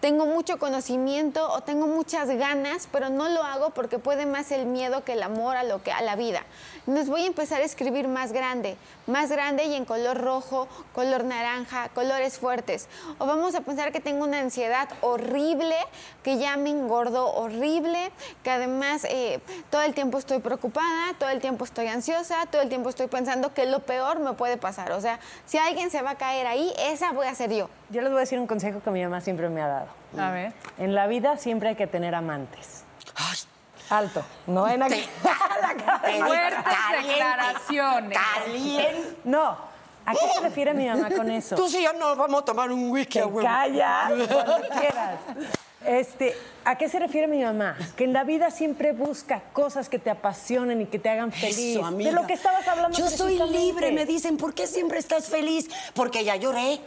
[0.04, 4.66] tengo mucho conocimiento o tengo muchas ganas, pero no lo hago porque puede más el
[4.66, 6.42] miedo que el amor a lo que a la vida.
[6.80, 8.76] Entonces voy a empezar a escribir más grande,
[9.06, 12.86] más grande y en color rojo, color naranja, colores fuertes.
[13.16, 15.76] O vamos a pensar que tengo una ansiedad horrible,
[16.22, 19.40] que ya me engordo horrible, que además eh,
[19.70, 23.54] todo el tiempo estoy preocupada, todo el tiempo estoy ansiosa, todo el tiempo estoy pensando
[23.54, 24.92] que lo peor me puede pasar.
[24.92, 27.70] O sea, si alguien se va a caer ahí, esa voy a ser yo.
[27.94, 29.86] Yo les voy a decir un consejo que mi mamá siempre me ha dado.
[30.18, 30.52] A ver.
[30.78, 32.82] En la vida siempre hay que tener amantes.
[33.88, 34.24] Alto.
[34.48, 35.00] No en aquí.
[35.22, 38.18] Fuertes declaraciones.
[38.18, 39.16] Caliente.
[39.22, 39.56] No.
[40.06, 41.54] ¿A qué se refiere mi mamá con eso?
[41.54, 43.12] Tú sí ya no vamos a tomar un whisky.
[43.12, 43.46] Te a huevo.
[43.46, 45.20] callas cuando quieras.
[45.86, 46.34] Este,
[46.64, 47.76] ¿A qué se refiere mi mamá?
[47.94, 51.76] Que en la vida siempre busca cosas que te apasionen y que te hagan feliz.
[51.76, 52.10] Eso, amiga.
[52.10, 55.70] De lo que estabas hablando Yo soy libre, me dicen, ¿por qué siempre estás feliz?
[55.94, 56.80] Porque ya lloré.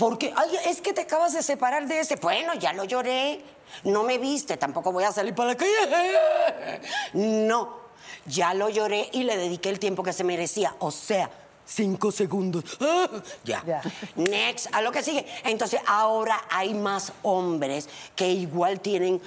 [0.00, 2.16] Porque, ay, es que te acabas de separar de ese.
[2.16, 3.38] Bueno, ya lo lloré.
[3.84, 6.80] No me viste, tampoco voy a salir para la calle.
[7.12, 7.76] No,
[8.24, 10.74] ya lo lloré y le dediqué el tiempo que se merecía.
[10.78, 11.30] O sea,
[11.66, 12.64] cinco segundos.
[12.80, 13.10] Ah,
[13.44, 13.82] ya.
[14.16, 15.26] Next, a lo que sigue.
[15.44, 17.86] Entonces, ahora hay más hombres
[18.16, 19.20] que igual tienen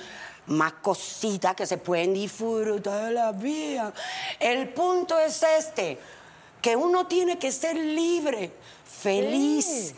[0.48, 3.94] más cositas que se pueden disfrutar de la vida.
[4.40, 6.00] El punto es este,
[6.64, 8.52] que uno tiene que ser libre,
[8.86, 9.94] feliz.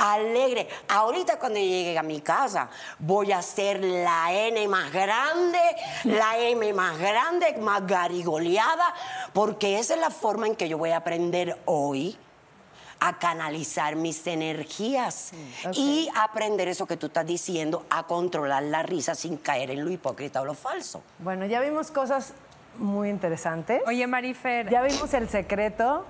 [0.00, 0.66] Alegre.
[0.88, 5.60] Ahorita cuando llegue a mi casa voy a hacer la N más grande,
[6.04, 8.94] la M más grande, más garigoleada,
[9.34, 12.16] porque esa es la forma en que yo voy a aprender hoy
[13.00, 15.32] a canalizar mis energías
[15.72, 19.90] y aprender eso que tú estás diciendo, a controlar la risa sin caer en lo
[19.90, 21.02] hipócrita o lo falso.
[21.18, 22.34] Bueno, ya vimos cosas
[22.78, 23.82] muy interesantes.
[23.86, 24.68] Oye, Marifer.
[24.70, 26.04] Ya vimos el secreto.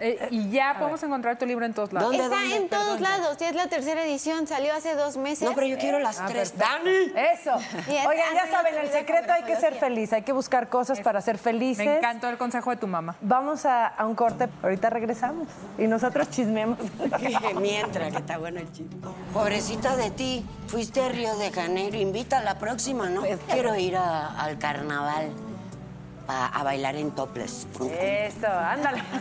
[0.00, 2.14] Eh, y ya podemos encontrar tu libro en todos lados.
[2.14, 5.48] Está en todos lados, ya es la tercera edición, salió hace dos meses.
[5.48, 6.56] No, pero yo quiero las Ah, tres.
[6.58, 7.12] ¡Dani!
[7.32, 7.54] Eso.
[7.88, 11.20] Es Oigan, ya saben, el secreto hay que ser feliz, hay que buscar cosas para
[11.20, 11.86] ser felices.
[11.86, 13.14] Me encantó el consejo de tu mamá.
[13.20, 15.48] Vamos a, a un corte, ahorita regresamos.
[15.78, 16.78] Y nosotros chismeamos.
[17.60, 18.96] Mientras, que está bueno el chiste.
[19.32, 23.22] Pobrecita de ti, fuiste a Río de Janeiro, invita a la próxima, ¿no?
[23.50, 25.30] Quiero ir a- al carnaval
[26.28, 27.66] a, a bailar en topless.
[27.90, 29.02] Eso, ándale.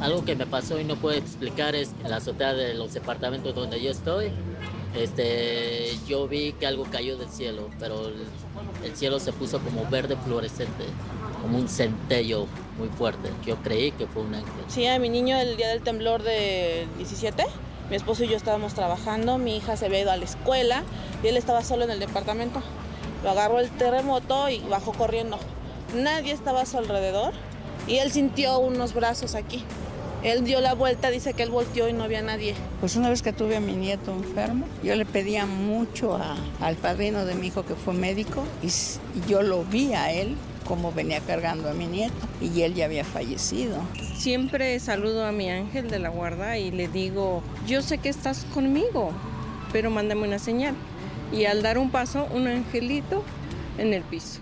[0.00, 3.54] Algo que me pasó y no puedo explicar es en la azotea de los departamentos
[3.54, 4.30] donde yo estoy.
[4.94, 8.24] Este, yo vi que algo cayó del cielo, pero el,
[8.84, 10.84] el cielo se puso como verde fluorescente,
[11.42, 12.46] como un centello
[12.78, 13.28] muy fuerte.
[13.44, 14.52] Yo creí que fue un ángel.
[14.68, 17.44] Sí, a mi niño el día del temblor del 17,
[17.90, 20.84] mi esposo y yo estábamos trabajando, mi hija se había ido a la escuela
[21.22, 22.62] y él estaba solo en el departamento.
[23.22, 25.38] Lo agarró el terremoto y bajó corriendo.
[25.94, 27.32] Nadie estaba a su alrededor
[27.86, 29.64] y él sintió unos brazos aquí.
[30.22, 32.54] Él dio la vuelta, dice que él volteó y no había nadie.
[32.80, 36.74] Pues una vez que tuve a mi nieto enfermo, yo le pedía mucho a- al
[36.74, 38.68] padrino de mi hijo que fue médico y,
[39.28, 43.04] yo lo vi a él como venía cargando a mi nieto y él ya había
[43.04, 43.76] fallecido.
[44.16, 48.44] Siempre saludo a mi ángel de la guarda y le digo, yo sé que estás
[48.52, 49.12] conmigo,
[49.72, 50.74] pero mándame una señal
[51.32, 53.24] y al dar un paso un angelito
[53.76, 54.40] en el piso.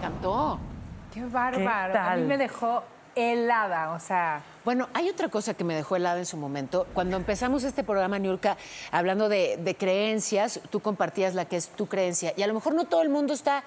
[0.00, 0.58] Cantó.
[1.12, 1.98] Qué bárbaro.
[1.98, 2.82] A mí me dejó
[3.18, 4.42] helada, o sea.
[4.64, 6.86] Bueno, hay otra cosa que me dejó helada en su momento.
[6.94, 8.56] Cuando empezamos este programa, Niurka,
[8.90, 12.32] hablando de, de creencias, tú compartías la que es tu creencia.
[12.36, 13.64] Y a lo mejor no todo el mundo está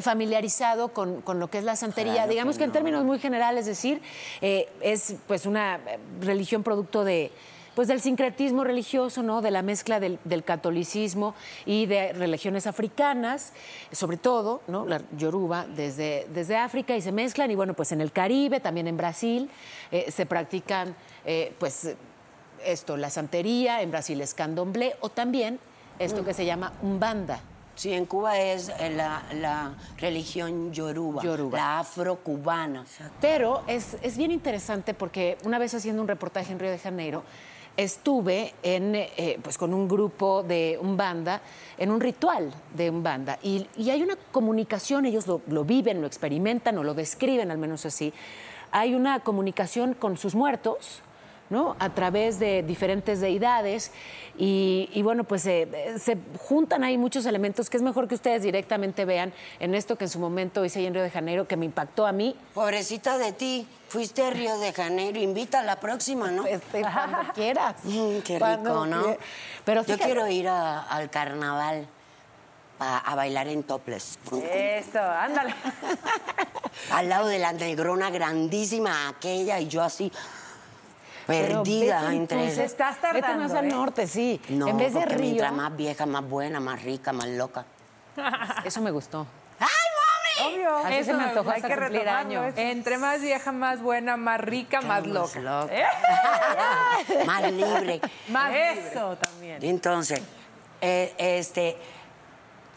[0.00, 2.14] familiarizado con, con lo que es la santería.
[2.14, 2.74] Claro Digamos que que, en no.
[2.74, 4.00] términos muy generales, es decir,
[4.40, 7.32] eh, es pues una eh, religión producto de
[7.74, 9.40] pues del sincretismo religioso, ¿no?
[9.40, 11.34] De la mezcla del, del catolicismo
[11.66, 13.52] y de religiones africanas,
[13.92, 14.86] sobre todo, ¿no?
[14.86, 18.86] La yoruba desde, desde África y se mezclan y bueno, pues en el Caribe, también
[18.86, 19.50] en Brasil,
[19.90, 20.94] eh, se practican
[21.24, 21.94] eh, pues
[22.64, 25.58] esto, la santería, en Brasil es candomblé o también
[25.98, 27.40] esto que se llama umbanda.
[27.74, 31.56] Sí, en Cuba es eh, la, la religión yoruba, Yoruba.
[31.56, 32.84] la afrocubana.
[33.22, 37.22] Pero es, es bien interesante porque una vez haciendo un reportaje en Río de Janeiro,
[37.82, 41.40] estuve en, eh, pues con un grupo de Umbanda,
[41.78, 43.38] en un ritual de Umbanda.
[43.42, 47.58] Y, y hay una comunicación, ellos lo, lo viven, lo experimentan o lo describen, al
[47.58, 48.12] menos así.
[48.72, 51.02] Hay una comunicación con sus muertos,
[51.50, 51.76] ¿no?
[51.78, 53.90] A través de diferentes deidades.
[54.38, 58.42] Y, y bueno, pues eh, se juntan ahí muchos elementos que es mejor que ustedes
[58.42, 61.56] directamente vean en esto que en su momento hice ahí en Río de Janeiro, que
[61.56, 62.34] me impactó a mí.
[62.54, 66.46] Pobrecita de ti, fuiste a Río de Janeiro, invita a la próxima, ¿no?
[66.46, 67.74] Este, cuando quieras.
[67.84, 69.16] Mm, qué Cuando rico, ¿no?
[69.64, 71.86] Pero Yo quiero ir a- al carnaval
[72.78, 74.18] a, a bailar en topless.
[74.32, 75.54] Eso, ándale.
[76.92, 80.10] Al lado de la negrona grandísima aquella y yo así
[81.30, 82.76] perdida vete entre entonces,
[83.12, 84.40] Vete más al norte, sí.
[84.48, 85.18] No, en vez de Río.
[85.20, 87.64] mientras más vieja, más buena, más rica, más loca.
[88.64, 89.26] Eso me gustó.
[90.42, 90.76] Obvio.
[90.78, 92.54] Así se me antojó hay hasta que cumplir años.
[92.56, 95.40] Entre más vieja, más buena, más rica, más Más loca.
[95.40, 95.74] loca.
[95.74, 95.84] ¿Eh?
[97.26, 98.00] más libre.
[98.28, 99.58] Más Eso también.
[99.62, 100.22] Entonces,
[100.80, 101.76] eh, este,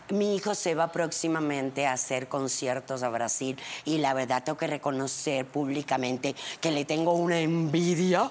[0.10, 4.68] mi hijo se va próximamente a hacer conciertos a Brasil y la verdad tengo que
[4.68, 8.30] reconocer públicamente que le tengo una envidia.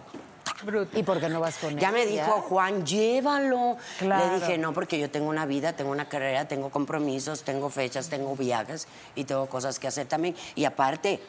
[0.94, 1.78] ¿Y por qué no vas con él?
[1.78, 3.76] Ya me dijo Juan, llévalo.
[3.98, 4.26] Claro.
[4.34, 8.08] Le dije, no, porque yo tengo una vida, tengo una carrera, tengo compromisos, tengo fechas,
[8.08, 10.36] tengo viajes y tengo cosas que hacer también.
[10.54, 11.20] Y aparte,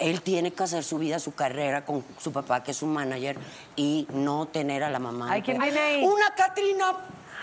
[0.00, 3.36] él tiene que hacer su vida, su carrera con su papá, que es su manager,
[3.76, 5.28] y no tener a la mamá.
[5.30, 6.02] Ay, de ¿quién pe- viene ahí?
[6.04, 6.92] Una Catrina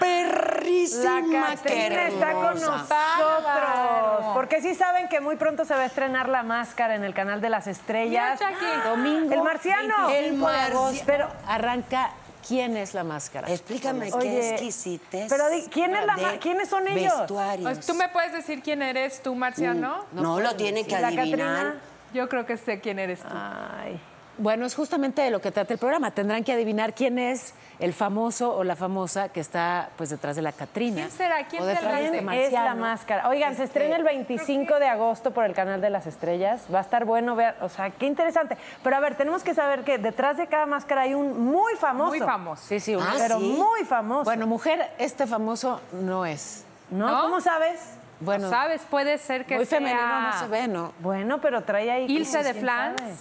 [0.02, 1.22] perrísima.
[1.22, 4.34] La Catrina qué está con nosotros.
[4.34, 7.42] Porque sí saben que muy pronto se va a estrenar La Máscara en el canal
[7.42, 8.40] de las estrellas.
[8.40, 8.90] Jackie.
[8.90, 9.34] Domingo.
[9.34, 10.08] El marciano.
[10.08, 11.04] 25 de El agosto.
[11.06, 12.12] Pero- arranca
[12.48, 13.48] ¿Quién es la máscara?
[13.52, 15.28] Explícame qué exquisitez.
[15.30, 17.16] pero di- ¿quién es la ¿quiénes son ellos?
[17.20, 17.86] Vestuarios.
[17.86, 20.06] ¿Tú me puedes decir quién eres tú, Marciano?
[20.12, 21.28] No, lo tiene que ¿La adivinar.
[21.28, 21.76] Catrina?
[22.16, 23.28] Yo creo que sé quién eres tú.
[23.32, 24.02] Ay.
[24.42, 26.10] Bueno, es justamente de lo que trata el programa.
[26.12, 30.42] Tendrán que adivinar quién es el famoso o la famosa que está pues detrás de
[30.42, 30.96] la Catrina.
[30.98, 31.46] ¿Quién será?
[31.48, 31.94] ¿Quién O será?
[31.96, 33.30] de este ¿Quién es la máscara?
[33.30, 36.64] Oigan, se estrena el 25 de agosto por el canal de las estrellas.
[36.74, 38.58] Va a estar bueno ver, o sea, qué interesante.
[38.84, 42.10] Pero a ver, tenemos que saber que detrás de cada máscara hay un muy famoso.
[42.10, 42.64] Muy famoso.
[42.68, 43.56] Sí, sí, una- Ah, Pero ¿sí?
[43.58, 44.24] muy famoso.
[44.24, 46.66] Bueno, mujer, este famoso no es.
[46.90, 47.08] ¿no?
[47.10, 47.22] ¿no?
[47.22, 47.80] ¿Cómo sabes?
[48.20, 48.82] Bueno, ¿Sabes?
[48.90, 49.80] Puede ser que muy sea...
[49.80, 50.94] femenino no se ve, ¿no?
[51.00, 52.06] Bueno, pero trae ahí.
[52.08, 53.00] Ilse de ¿quién Flans.
[53.00, 53.14] sabe?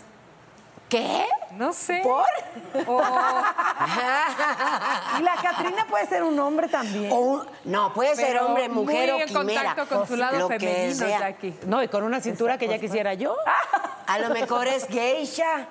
[0.90, 1.24] ¿Qué?
[1.52, 2.00] No sé.
[2.02, 2.24] ¿Por?
[2.86, 3.02] O-
[5.18, 7.10] Y la Catrina puede ser un hombre también.
[7.12, 9.74] O un- no, puede ser Pero hombre, mujer muy o en quimera.
[9.74, 11.18] contacto con su lado lo que femenino, sea.
[11.20, 11.58] Jackie.
[11.66, 13.34] No, y con una cintura que ya quisiera yo.
[14.06, 15.66] A lo mejor es geisha.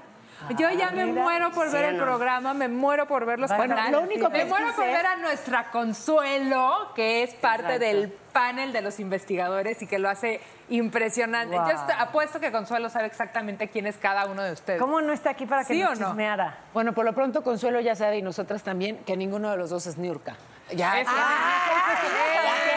[0.57, 3.91] Yo ya me muero por ver el programa, me muero por ver los Bueno, canales.
[3.91, 7.85] lo único me muero por ver a nuestra Consuelo, que es parte Exacto.
[7.85, 11.57] del panel de los investigadores y que lo hace impresionante.
[11.57, 11.67] Wow.
[11.67, 14.79] Yo estoy- apuesto que Consuelo sabe exactamente quién es cada uno de ustedes.
[14.79, 16.07] ¿Cómo no está aquí para que ¿Sí nos no?
[16.07, 16.57] chismeara?
[16.73, 19.87] Bueno, por lo pronto Consuelo ya sabe y nosotras también que ninguno de los dos
[19.87, 20.35] es Niurka.
[20.71, 20.99] Ya.
[20.99, 21.09] Eso.
[21.11, 21.19] Eso
[22.01, 22.68] sí.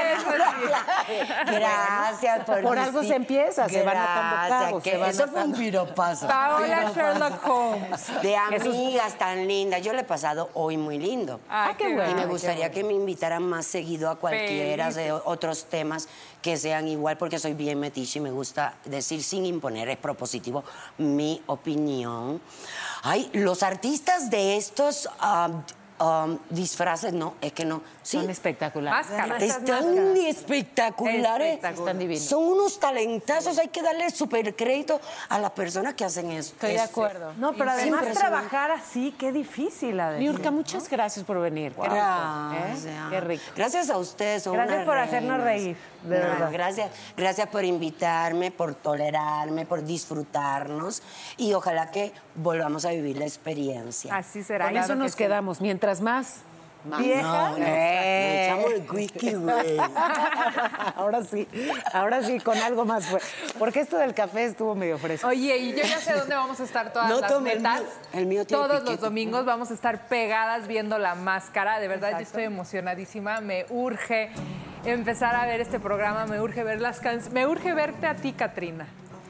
[1.47, 5.45] Gracias por Por algo se empieza, se van Gracias, cabos, que se van Eso fue
[5.45, 6.27] un piropazo.
[6.27, 8.23] Paola Sherlock Holmes.
[8.23, 9.83] De amigas tan lindas.
[9.83, 11.41] Yo le he pasado hoy muy lindo.
[11.49, 12.15] Ay, qué Y bueno.
[12.15, 16.09] me Ay, gustaría que me invitaran más seguido a cualquiera de otros temas
[16.41, 20.65] que sean igual, porque soy bien metiche y me gusta decir sin imponer, es propositivo,
[20.99, 22.41] mi opinión.
[23.03, 25.63] Ay, los artistas de estos um,
[26.05, 27.83] um, disfraces, no, es que no.
[28.03, 29.11] Sí, Son espectaculares.
[29.11, 30.37] Están espectaculares.
[30.37, 31.43] Espectacular.
[31.43, 32.25] Están divinos.
[32.25, 36.53] Son unos talentazos, hay que darle super crédito a las personas que hacen eso.
[36.55, 37.33] Estoy de acuerdo.
[37.39, 40.01] No, pero además trabajar así, qué difícil.
[40.19, 41.73] Niurka, muchas gracias por venir.
[41.73, 41.99] Qué rico, ¿eh?
[41.99, 43.11] Gracias.
[43.11, 43.45] Qué rico.
[43.55, 44.43] Gracias a ustedes.
[44.43, 46.53] son Gracias por hacernos reír, de No, verdad.
[46.53, 51.03] Gracias, gracias por invitarme, por tolerarme, por disfrutarnos
[51.37, 54.15] y ojalá que volvamos a vivir la experiencia.
[54.17, 54.67] Así será.
[54.67, 55.19] Con claro eso que nos sí.
[55.19, 55.61] quedamos.
[55.61, 56.41] Mientras más
[56.85, 57.23] vieja.
[57.23, 58.45] No, no, Eh.
[58.47, 59.77] echamos el whisky, güey.
[60.97, 61.49] ahora sí,
[61.93, 63.27] ahora sí, con algo más fuerte.
[63.59, 65.27] Porque esto del café estuvo medio fresco.
[65.29, 67.81] Oye, y yo ya sé dónde vamos a estar todas No las tome el netas.
[67.81, 67.89] mío.
[68.13, 71.79] El mío tiene Todos los domingos vamos a estar pegadas viendo la máscara.
[71.81, 73.41] De verdad, yo estoy emocionadísima.
[73.41, 74.31] Me urge
[74.85, 76.27] empezar a ver este programa.
[76.27, 77.33] Me urge ver las canciones.
[77.33, 78.87] Me urge verte a ti, Katrina.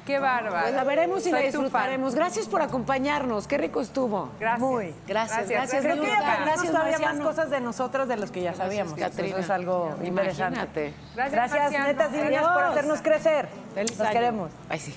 [0.07, 0.63] Qué bárbara.
[0.63, 2.15] Pues la veremos y la Soy disfrutaremos.
[2.15, 3.47] Gracias por acompañarnos.
[3.47, 4.31] Qué rico estuvo.
[4.41, 4.61] Gracias.
[4.61, 4.95] Muy.
[5.07, 5.83] Gracias, gracias.
[5.83, 6.19] Creo que Luca.
[6.19, 8.95] aprendimos Gracias, todavía más cosas de nosotros de los que ya sabíamos.
[8.95, 9.29] Catrina.
[9.29, 10.87] Eso es algo interesante.
[10.87, 10.95] Imagínate.
[11.15, 13.49] Gracias, Gracias, netas divinas, por hacernos crecer.
[13.75, 14.13] Feliz Los año.
[14.13, 14.51] queremos.
[14.69, 14.95] Ay, sí.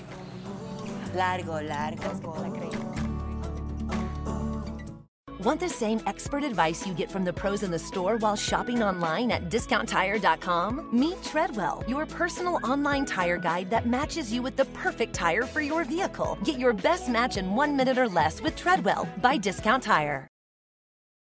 [1.14, 2.02] Largo, largo.
[5.38, 8.82] Want the same expert advice you get from the pros in the store while shopping
[8.82, 10.88] online at discounttire.com?
[10.92, 15.60] Meet Treadwell, your personal online tire guide that matches you with the perfect tire for
[15.60, 16.38] your vehicle.
[16.42, 20.26] Get your best match in one minute or less with Treadwell by Discount Tire.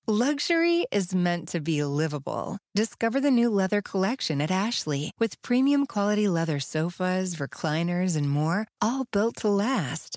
[0.09, 2.59] Luxury is meant to be livable.
[2.77, 8.69] Discover the new leather collection at Ashley with premium quality leather sofas, recliners, and more,
[8.81, 10.17] all built to last.